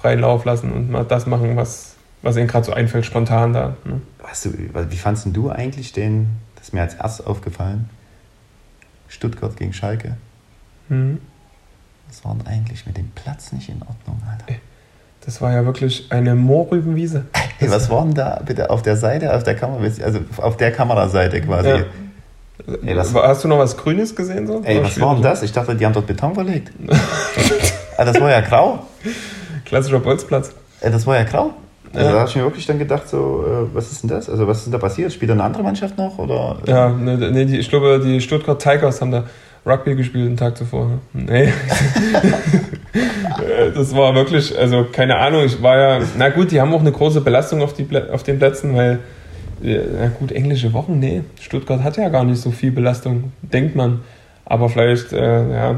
[0.00, 3.74] freien Lauf lassen und mal das machen, was, was ihnen gerade so einfällt, spontan da.
[3.84, 4.00] Ne?
[4.22, 4.50] Weißt du,
[4.88, 7.90] wie fandest du eigentlich den, das ist mir als erstes aufgefallen,
[9.10, 10.16] Stuttgart gegen Schalke?
[10.88, 11.18] Mhm.
[12.08, 14.58] Was war denn eigentlich mit dem Platz nicht in Ordnung, Alter?
[15.24, 17.26] Das war ja wirklich eine Moorrübenwiese.
[17.60, 20.72] Hey, was war denn da bitte auf der Seite, auf der Kamera, also auf der
[20.72, 21.68] Kameraseite quasi?
[21.68, 21.84] Ja.
[22.82, 24.46] Ey, Hast du noch was Grünes gesehen?
[24.46, 24.62] So?
[24.64, 25.42] Ey, was war denn das?
[25.42, 26.72] Ich dachte, die haben dort Beton verlegt.
[27.98, 28.86] ah, das war ja grau.
[29.66, 30.54] Klassischer Bolzplatz.
[30.80, 31.52] Ey, das war ja grau.
[31.92, 32.12] Also ja.
[32.12, 34.30] da habe ich mir wirklich dann gedacht, so, äh, was ist denn das?
[34.30, 35.12] Also was ist denn da passiert?
[35.12, 36.18] Spielt da eine andere Mannschaft noch?
[36.18, 36.58] Oder?
[36.66, 39.24] Ja, nee, nee die, ich glaube, die Stuttgart Tigers haben da
[39.66, 40.86] Rugby gespielt den Tag zuvor.
[40.86, 41.00] Ne?
[41.12, 41.52] Nee.
[43.74, 46.92] das war wirklich, also keine Ahnung, ich war ja, na gut, die haben auch eine
[46.92, 49.00] große Belastung auf, die, auf den Plätzen, weil
[49.62, 51.22] na gut, englische Wochen, nee.
[51.40, 54.00] Stuttgart hat ja gar nicht so viel Belastung, denkt man.
[54.46, 55.74] Aber vielleicht, äh, ja,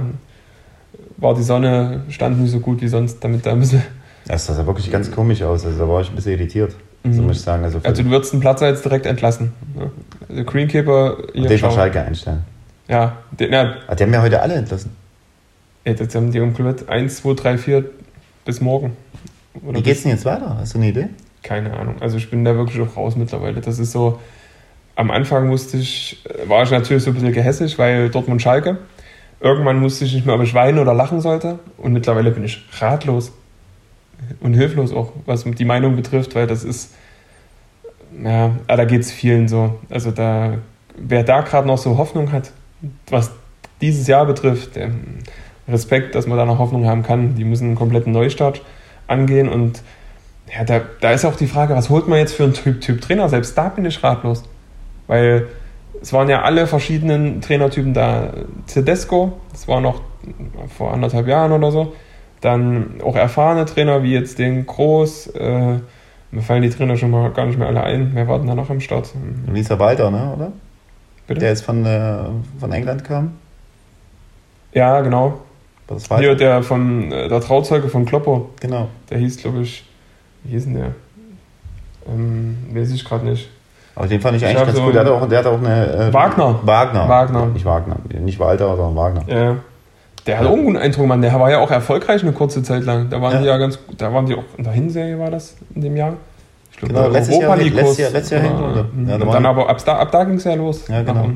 [1.17, 3.83] war die Sonne, stand nicht so gut wie sonst, damit da ein bisschen.
[4.27, 7.12] Das sah wirklich ganz komisch aus, also da war ich ein bisschen irritiert, mhm.
[7.12, 7.64] so muss ich sagen.
[7.64, 9.53] Also, also du würdest den Platz jetzt direkt entlassen.
[9.75, 9.91] Ne?
[10.29, 11.18] Also Greenkeeper.
[11.33, 12.45] Hier den von Schalke einstellen.
[12.89, 13.75] Ja, den, ja.
[13.87, 14.95] Ah, die haben ja heute alle entlassen.
[15.85, 17.85] Ja, jetzt haben die komplett 1, 2, 3, 4
[18.45, 18.97] bis morgen.
[19.64, 20.57] Oder Wie geht's denn jetzt weiter?
[20.59, 21.09] Hast du eine Idee?
[21.43, 21.97] keine Ahnung.
[22.01, 23.61] Also ich bin da wirklich auch raus mittlerweile.
[23.61, 24.20] Das ist so,
[24.97, 28.79] am Anfang musste ich, war ich natürlich so ein bisschen gehässig, weil Dortmund Schalke.
[29.41, 31.59] Irgendwann musste ich nicht mehr, ob ich weinen oder lachen sollte.
[31.77, 33.33] Und mittlerweile bin ich ratlos
[34.41, 36.95] und hilflos auch, was die Meinung betrifft, weil das ist,
[38.23, 39.79] ja, da geht es vielen so.
[39.91, 40.59] Also da,
[40.97, 42.53] wer da gerade noch so Hoffnung hat,
[43.09, 43.31] was
[43.81, 44.79] dieses Jahr betrifft,
[45.68, 47.35] Respekt, dass man da noch Hoffnung haben kann.
[47.35, 48.62] Die müssen einen kompletten Neustart
[49.07, 49.83] angehen und
[50.55, 53.01] ja, da, da ist auch die Frage, was holt man jetzt für einen Typ, typ
[53.01, 53.29] Trainer?
[53.29, 54.45] Selbst da bin ich ratlos.
[55.07, 55.47] Weil
[56.01, 58.33] es waren ja alle verschiedenen Trainertypen da.
[58.66, 60.03] Tedesco, das war noch
[60.77, 61.95] vor anderthalb Jahren oder so.
[62.43, 65.28] Dann auch erfahrene Trainer wie jetzt den Groß.
[65.28, 65.78] Äh,
[66.32, 68.11] mir fallen die Trainer schon mal gar nicht mehr alle ein.
[68.14, 69.11] Wer war denn da noch am Start?
[69.51, 70.53] Lisa Walter, ne, oder?
[71.26, 71.40] Bitte?
[71.40, 72.18] Der jetzt von, äh,
[72.59, 73.32] von England kam?
[74.72, 75.40] Ja, genau.
[76.18, 78.51] Hier der von äh, der Trauzeuge von Kloppo.
[78.61, 78.88] Genau.
[79.11, 79.84] Der hieß, glaube ich,
[80.45, 80.95] wie hieß denn der?
[82.09, 83.49] Ähm, weiß ich gerade nicht.
[83.95, 84.93] Aber den fand ich eigentlich ich ganz so cool.
[84.93, 86.09] Der hat auch, der hat auch eine.
[86.09, 86.59] Äh, Wagner.
[86.62, 87.09] Wagner.
[87.09, 87.47] Wagner.
[87.47, 87.97] Nicht Wagner.
[88.20, 89.22] Nicht Walter, sondern Wagner.
[89.28, 89.57] Ja.
[90.27, 90.51] Der hat ja.
[90.51, 91.23] auch einen guten Eindruck, Mann.
[91.23, 93.11] Der war ja auch erfolgreich eine kurze Zeit lang.
[93.11, 93.41] Da waren ja.
[93.41, 93.79] die ja ganz.
[93.99, 96.16] Da waren die auch in der Hinserie, war das in dem Jahr?
[96.70, 98.87] Ich glaube, genau, letztes Europa Jahr, letztes Jahr, letztes Jahr Hinrunde.
[99.07, 100.87] Ja, da dann aber ab da, ab da ging es ja los.
[100.89, 101.29] Ja, genau.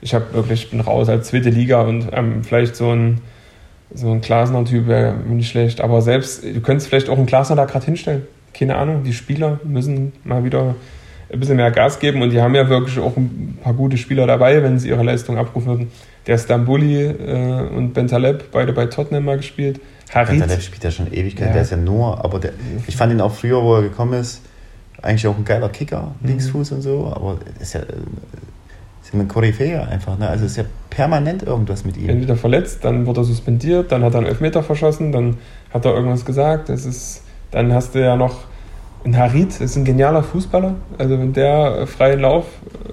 [0.00, 3.20] Ich habe wirklich, bin raus als zweite Liga und ähm, vielleicht so ein
[3.94, 5.80] so ein Glasner-Typ wäre nicht schlecht.
[5.80, 8.26] Aber selbst, du könntest vielleicht auch einen Glasner da gerade hinstellen.
[8.52, 10.74] Keine Ahnung, die Spieler müssen mal wieder
[11.32, 14.26] ein bisschen mehr Gas geben und die haben ja wirklich auch ein paar gute Spieler
[14.26, 15.90] dabei, wenn sie ihre Leistung abrufen würden.
[16.26, 19.80] Der Stambuli äh, und Bentaleb, beide bei Tottenham mal gespielt.
[20.12, 20.40] Harit.
[20.40, 21.52] Bentaleb spielt ja schon Ewigkeit, ja.
[21.54, 22.52] der ist ja nur, aber der,
[22.86, 24.42] ich fand ihn auch früher, wo er gekommen ist,
[25.02, 26.28] eigentlich auch ein geiler Kicker, mhm.
[26.28, 27.80] Linksfuß und so, aber ist ja
[29.06, 30.18] ist eine Koryphäe einfach.
[30.18, 30.28] Ne?
[30.28, 32.08] Also ist ja permanent irgendwas mit ihm.
[32.08, 35.36] Entweder verletzt, dann wird er suspendiert, dann hat er einen Elfmeter verschossen, dann
[35.72, 36.68] hat er irgendwas gesagt.
[36.68, 37.22] Das ist,
[37.52, 38.44] dann hast du ja noch
[39.06, 40.74] einen Harit, ist ein genialer Fußballer.
[40.98, 42.44] Also wenn der freien Lauf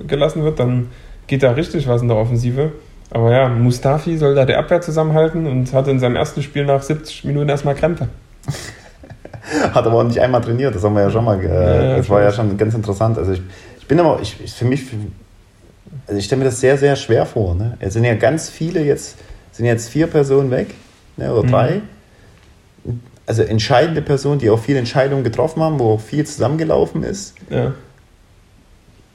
[0.08, 0.92] gelassen wird, dann
[1.28, 2.72] geht da richtig was in der Offensive.
[3.10, 6.82] Aber ja, Mustafi soll da die Abwehr zusammenhalten und hatte in seinem ersten Spiel nach
[6.82, 8.08] 70 Minuten erstmal Krämpfe.
[9.74, 11.40] Hat aber auch nicht einmal trainiert, das haben wir ja schon mal.
[11.40, 13.18] Äh, ja, ja, das war ja schon ganz interessant.
[13.18, 13.42] Also ich,
[13.78, 14.86] ich bin aber, ich, für mich
[16.08, 17.56] also ich stelle mir das sehr, sehr schwer vor.
[17.56, 17.78] Ne?
[17.80, 19.18] Es sind ja ganz viele jetzt,
[19.52, 20.68] sind jetzt vier Personen weg,
[21.18, 21.52] ne, oder mhm.
[23.26, 27.36] Also entscheidende Personen, die auch viele Entscheidungen getroffen haben, wo auch viel zusammengelaufen ist.
[27.50, 27.74] Ja.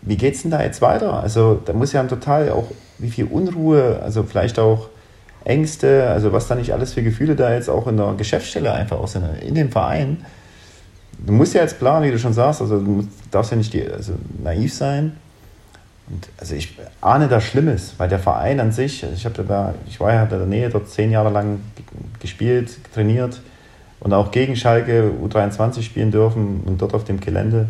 [0.03, 1.23] Wie geht es denn da jetzt weiter?
[1.23, 4.89] Also da muss ja total auch, wie viel Unruhe, also vielleicht auch
[5.45, 8.99] Ängste, also was da nicht alles für Gefühle da jetzt auch in der Geschäftsstelle einfach
[8.99, 10.25] auch sind, in dem Verein.
[11.19, 13.87] Du musst ja jetzt planen, wie du schon sagst, also du darfst ja nicht die,
[13.89, 15.17] also naiv sein
[16.09, 20.01] und also ich ahne da Schlimmes, weil der Verein an sich, ich habe da, ich
[20.01, 21.61] war ja in der Nähe dort zehn Jahre lang
[22.21, 23.41] gespielt, trainiert.
[24.01, 27.69] Und auch gegen Schalke U23 spielen dürfen und dort auf dem Gelände.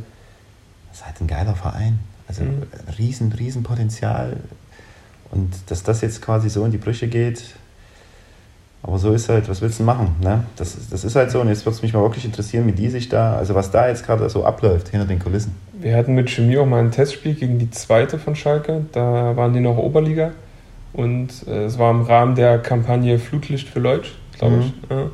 [0.89, 1.99] Das ist halt ein geiler Verein.
[2.27, 2.65] Also mhm.
[2.99, 4.37] riesen, riesen Potenzial.
[5.31, 7.43] Und dass das jetzt quasi so in die Brüche geht,
[8.83, 10.15] aber so ist halt, was willst du machen?
[10.23, 10.45] Ne?
[10.57, 12.89] Das, das ist halt so und jetzt würde es mich mal wirklich interessieren, wie die
[12.89, 15.55] sich da, also was da jetzt gerade so abläuft hinter den Kulissen.
[15.73, 19.53] Wir hatten mit Chemie auch mal ein Testspiel gegen die zweite von Schalke, da waren
[19.53, 20.31] die noch Oberliga
[20.93, 24.63] und äh, es war im Rahmen der Kampagne Flutlicht für Leutsch, glaube mhm.
[24.63, 24.73] ich.
[24.91, 25.11] Ja.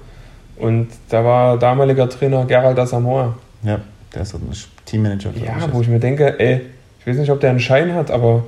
[0.56, 3.34] Und da war damaliger Trainer Gerald Asamoah.
[3.62, 3.80] Ja,
[4.14, 4.48] der ist ein
[4.84, 5.30] Teammanager.
[5.34, 6.60] Ja, wo ich mir denke, ey,
[7.00, 8.44] ich weiß nicht, ob der einen Schein hat, aber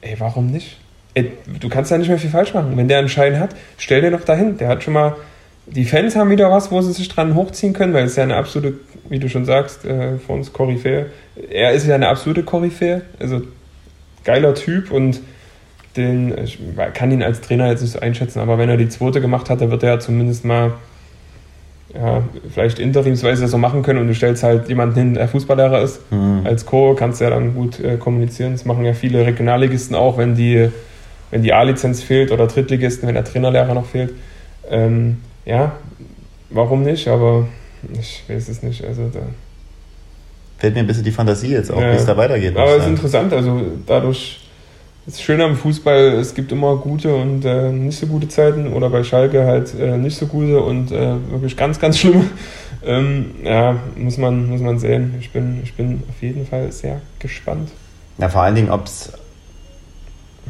[0.00, 0.78] ey, warum nicht?
[1.14, 2.76] Ey, du kannst ja nicht mehr viel falsch machen.
[2.76, 4.58] Wenn der einen Schein hat, stell dir doch dahin.
[4.58, 5.14] Der hat schon mal,
[5.66, 8.36] die Fans haben wieder was, wo sie sich dran hochziehen können, weil es ja eine
[8.36, 8.74] absolute,
[9.08, 11.06] wie du schon sagst, äh, für uns Koryphäe.
[11.50, 13.42] Er ist ja eine absolute Koryphäe, also
[14.24, 15.20] geiler Typ und
[15.96, 16.58] den, ich
[16.94, 19.60] kann ihn als Trainer jetzt nicht so einschätzen, aber wenn er die zweite gemacht hat,
[19.60, 20.72] dann wird er ja zumindest mal
[21.94, 22.22] ja,
[22.52, 26.00] vielleicht interimsweise so machen können und du stellst halt jemanden hin, der Fußballlehrer ist.
[26.10, 26.40] Mhm.
[26.44, 26.94] Als Co.
[26.94, 28.52] kannst du ja dann gut äh, kommunizieren.
[28.52, 30.70] Das machen ja viele Regionalligisten auch, wenn die,
[31.30, 34.12] wenn die A-Lizenz fehlt oder Drittligisten, wenn der Trainerlehrer noch fehlt.
[34.68, 35.72] Ähm, ja,
[36.50, 37.06] warum nicht?
[37.08, 37.46] Aber
[37.92, 38.84] ich weiß es nicht.
[38.84, 39.20] Also da
[40.58, 41.92] Fällt mir ein bisschen die Fantasie jetzt auch, ja.
[41.92, 42.56] wie es da weitergeht.
[42.56, 43.32] Aber es ist interessant.
[43.32, 44.40] Also dadurch
[45.06, 48.88] das Schöne am Fußball, es gibt immer gute und äh, nicht so gute Zeiten oder
[48.88, 52.24] bei Schalke halt äh, nicht so gute und äh, wirklich ganz, ganz schlimme.
[52.86, 55.14] Ähm, ja, muss man, muss man sehen.
[55.18, 57.70] Ich bin, ich bin auf jeden Fall sehr gespannt.
[58.18, 59.10] Ja, vor allen Dingen, ob es,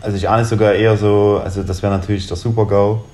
[0.01, 3.05] also ich ahne sogar eher so, also das wäre natürlich der Super-GO,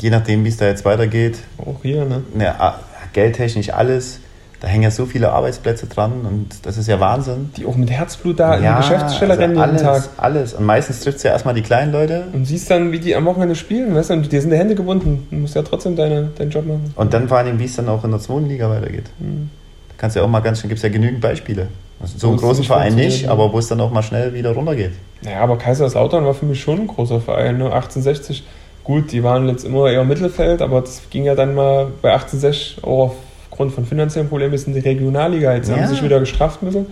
[0.00, 1.36] je nachdem, wie es da jetzt weitergeht.
[1.58, 2.22] Auch hier, ne?
[2.38, 2.80] Ja,
[3.12, 4.20] geldtechnisch alles
[4.60, 7.50] da hängen ja so viele Arbeitsplätze dran und das ist ja Wahnsinn.
[7.56, 10.08] Die auch mit Herzblut da ja, in die Geschäftsstelle also rennen jeden Tag.
[10.16, 10.54] Alles.
[10.54, 12.24] Und meistens trifft es ja erstmal die kleinen Leute.
[12.32, 14.74] Und siehst dann, wie die am Wochenende spielen, weißt du, und dir sind die Hände
[14.74, 15.26] gebunden.
[15.30, 16.92] Du musst ja trotzdem deine, deinen Job machen.
[16.96, 19.10] Und dann vor allem, wie es dann auch in der zweiten Liga weitergeht.
[19.18, 19.50] Mhm.
[19.88, 21.68] Da kannst du ja auch mal ganz schön, gibt es ja genügend Beispiele.
[22.00, 24.92] Also so einen großen Verein nicht, aber wo es dann auch mal schnell wieder runtergeht.
[25.22, 27.58] Ja, aber Kaiserslautern war für mich schon ein großer Verein.
[27.58, 27.66] Ne?
[27.66, 28.44] 1860,
[28.82, 32.82] gut, die waren jetzt immer eher Mittelfeld, aber das ging ja dann mal bei 1860
[32.84, 33.16] auch auf
[33.54, 35.54] aufgrund von finanziellen Problemen ist in die Regionalliga.
[35.54, 35.76] Jetzt ja.
[35.76, 36.86] haben sie sich wieder gestraft müssen.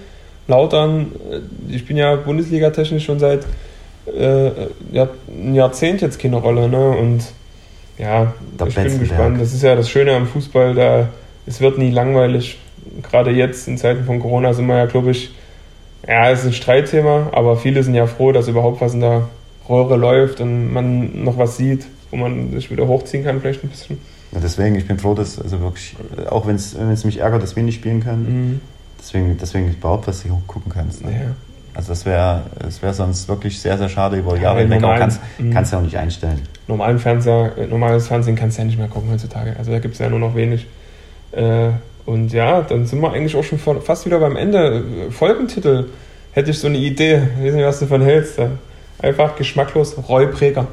[0.47, 3.45] Lautern, äh, ich bin ja Bundesliga-technisch schon seit
[4.07, 4.51] äh,
[4.95, 6.69] ein Jahrzehnt jetzt keine Rolle.
[6.69, 6.91] Ne?
[6.91, 7.25] Und
[7.99, 9.41] ja, da ich bin gespannt.
[9.41, 11.09] Das ist ja das Schöne am Fußball, da
[11.47, 12.59] es wird nie langweilig.
[13.03, 15.35] Gerade jetzt in Zeiten von Corona sind wir ja, glaube ich,
[16.07, 19.29] ja, es ist ein Streitthema, aber viele sind ja froh, dass überhaupt was in der
[19.69, 23.69] Röhre läuft und man noch was sieht, wo man sich wieder hochziehen kann, vielleicht ein
[23.69, 23.99] bisschen.
[24.33, 25.95] Ja, deswegen, ich bin froh, dass, also wirklich,
[26.28, 28.61] auch wenn es mich ärgert, dass wir nicht spielen können, mhm.
[28.99, 31.05] deswegen, deswegen überhaupt was du gucken kannst.
[31.05, 31.12] Ne?
[31.12, 31.35] Ja.
[31.74, 35.20] Also das wäre das wär sonst wirklich sehr, sehr schade über Jahre hinweg, aber kannst,
[35.39, 35.53] mhm.
[35.53, 36.41] kannst du auch nicht einstellen.
[36.68, 39.55] Normalen Fernseher, äh, normales Fernsehen kannst du ja nicht mehr gucken heutzutage.
[39.59, 40.66] Also da gibt es ja nur noch wenig.
[41.33, 41.70] Äh,
[42.05, 45.11] und ja, dann sind wir eigentlich auch schon fast wieder beim Ende.
[45.11, 45.87] Folgentitel
[46.33, 47.22] hätte ich so eine Idee.
[47.39, 48.41] Ich weiß nicht, was du davon hältst.
[48.99, 50.66] Einfach geschmacklos Rollpräger.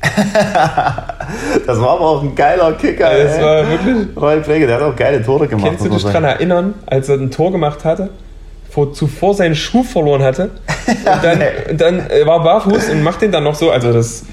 [1.66, 3.16] das war aber auch ein geiler Kicker.
[3.16, 3.42] Ja, das ey.
[3.42, 4.16] war wirklich.
[4.16, 5.66] Roy Pflege, der hat auch geile Tore gemacht.
[5.66, 8.10] Kannst du dich daran erinnern, als er ein Tor gemacht hatte,
[8.70, 10.50] vor, zuvor seinen Schuh verloren hatte
[10.86, 14.24] und dann, und dann äh, war barfuß und macht den dann noch so, also das,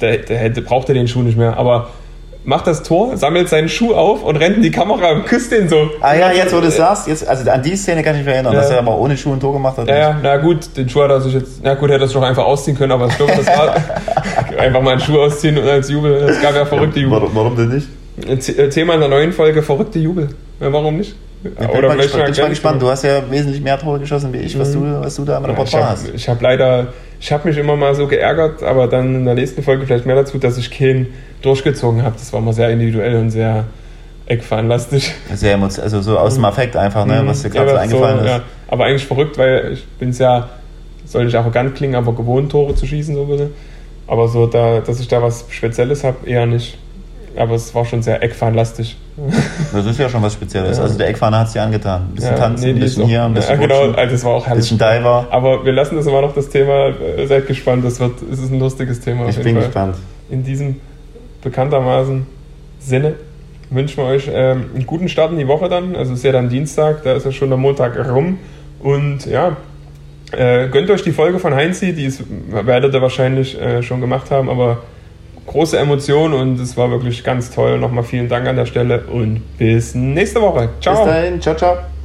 [0.00, 1.88] der, der hätte, brauchte den Schuh nicht mehr, aber
[2.46, 5.68] macht das Tor, sammelt seinen Schuh auf und rennt in die Kamera und küsst den
[5.68, 5.90] so.
[6.00, 8.32] Ah ja, jetzt wo du es sagst, jetzt, also an die Szene kann ich mich
[8.32, 8.60] erinnern, ja.
[8.60, 9.88] dass er aber ohne Schuh ein Tor gemacht hat.
[9.88, 12.12] Ja, ja, na gut, den Schuh hat er sich jetzt, na gut, hätte er es
[12.12, 13.74] doch einfach ausziehen können, aber ich glaube, das war
[14.58, 17.20] einfach mal einen Schuh ausziehen und als Jubel, es gab ja verrückte Jubel.
[17.20, 17.88] Warum, warum denn nicht?
[18.72, 20.28] Thema in der neuen Folge, verrückte Jubel.
[20.60, 21.14] Ja, warum nicht?
[21.44, 22.82] Ich bin, Oder mal gespannt, bin mal gespannt.
[22.82, 24.94] Du hast ja wesentlich mehr Tore geschossen wie ich, was, mhm.
[24.94, 26.08] du, was du da am Repertoire ja, hast.
[26.14, 26.88] Ich habe leider,
[27.20, 30.16] ich habe mich immer mal so geärgert, aber dann in der nächsten Folge vielleicht mehr
[30.16, 31.08] dazu, dass ich keinen
[31.42, 32.16] durchgezogen habe.
[32.18, 33.64] Das war immer sehr individuell und sehr
[34.26, 35.14] eckfahrenlastig.
[35.34, 36.46] Sehr also so aus dem mhm.
[36.46, 38.30] Affekt einfach, ne, was dir gerade so eingefallen so, ist.
[38.30, 38.42] Ja.
[38.68, 40.48] Aber eigentlich verrückt, weil ich bin es ja,
[41.04, 43.50] soll nicht arrogant klingen, aber gewohnt, Tore zu schießen, so bitte.
[44.06, 46.78] Aber so, da, dass ich da was Spezielles habe, eher nicht.
[47.36, 48.96] Aber es war schon sehr eckfahnlastig.
[49.72, 50.76] Das ist ja schon was Spezielles.
[50.76, 50.84] Ja.
[50.84, 52.02] Also der Eckfahner hat es dir angetan.
[52.02, 54.34] Ein bisschen ja, tanzen, nee, ein bisschen hier, ein bisschen Ja, genau, also das war
[54.34, 54.64] auch herrlich.
[54.64, 55.26] Bisschen Diver.
[55.30, 56.88] Aber wir lassen das immer noch das Thema.
[56.88, 59.28] Äh, seid gespannt, das wird, es ist ein lustiges Thema.
[59.28, 59.64] Ich bin Fall.
[59.64, 59.96] gespannt.
[60.28, 60.80] In diesem
[61.42, 62.26] bekanntermaßen
[62.80, 63.14] Sinne
[63.70, 65.96] wünschen wir euch ähm, einen guten Start in die Woche dann.
[65.96, 68.38] Also es ist ja dann Dienstag, da ist ja schon der Montag rum.
[68.80, 69.56] Und ja,
[70.32, 74.30] äh, gönnt euch die Folge von Heinzi, die ist, werdet ihr wahrscheinlich äh, schon gemacht
[74.30, 74.82] haben, aber
[75.46, 77.78] große Emotionen und es war wirklich ganz toll.
[77.78, 80.70] Nochmal vielen Dank an der Stelle und bis nächste Woche.
[80.80, 81.04] Ciao.
[81.04, 81.95] Bis dahin, ciao, ciao.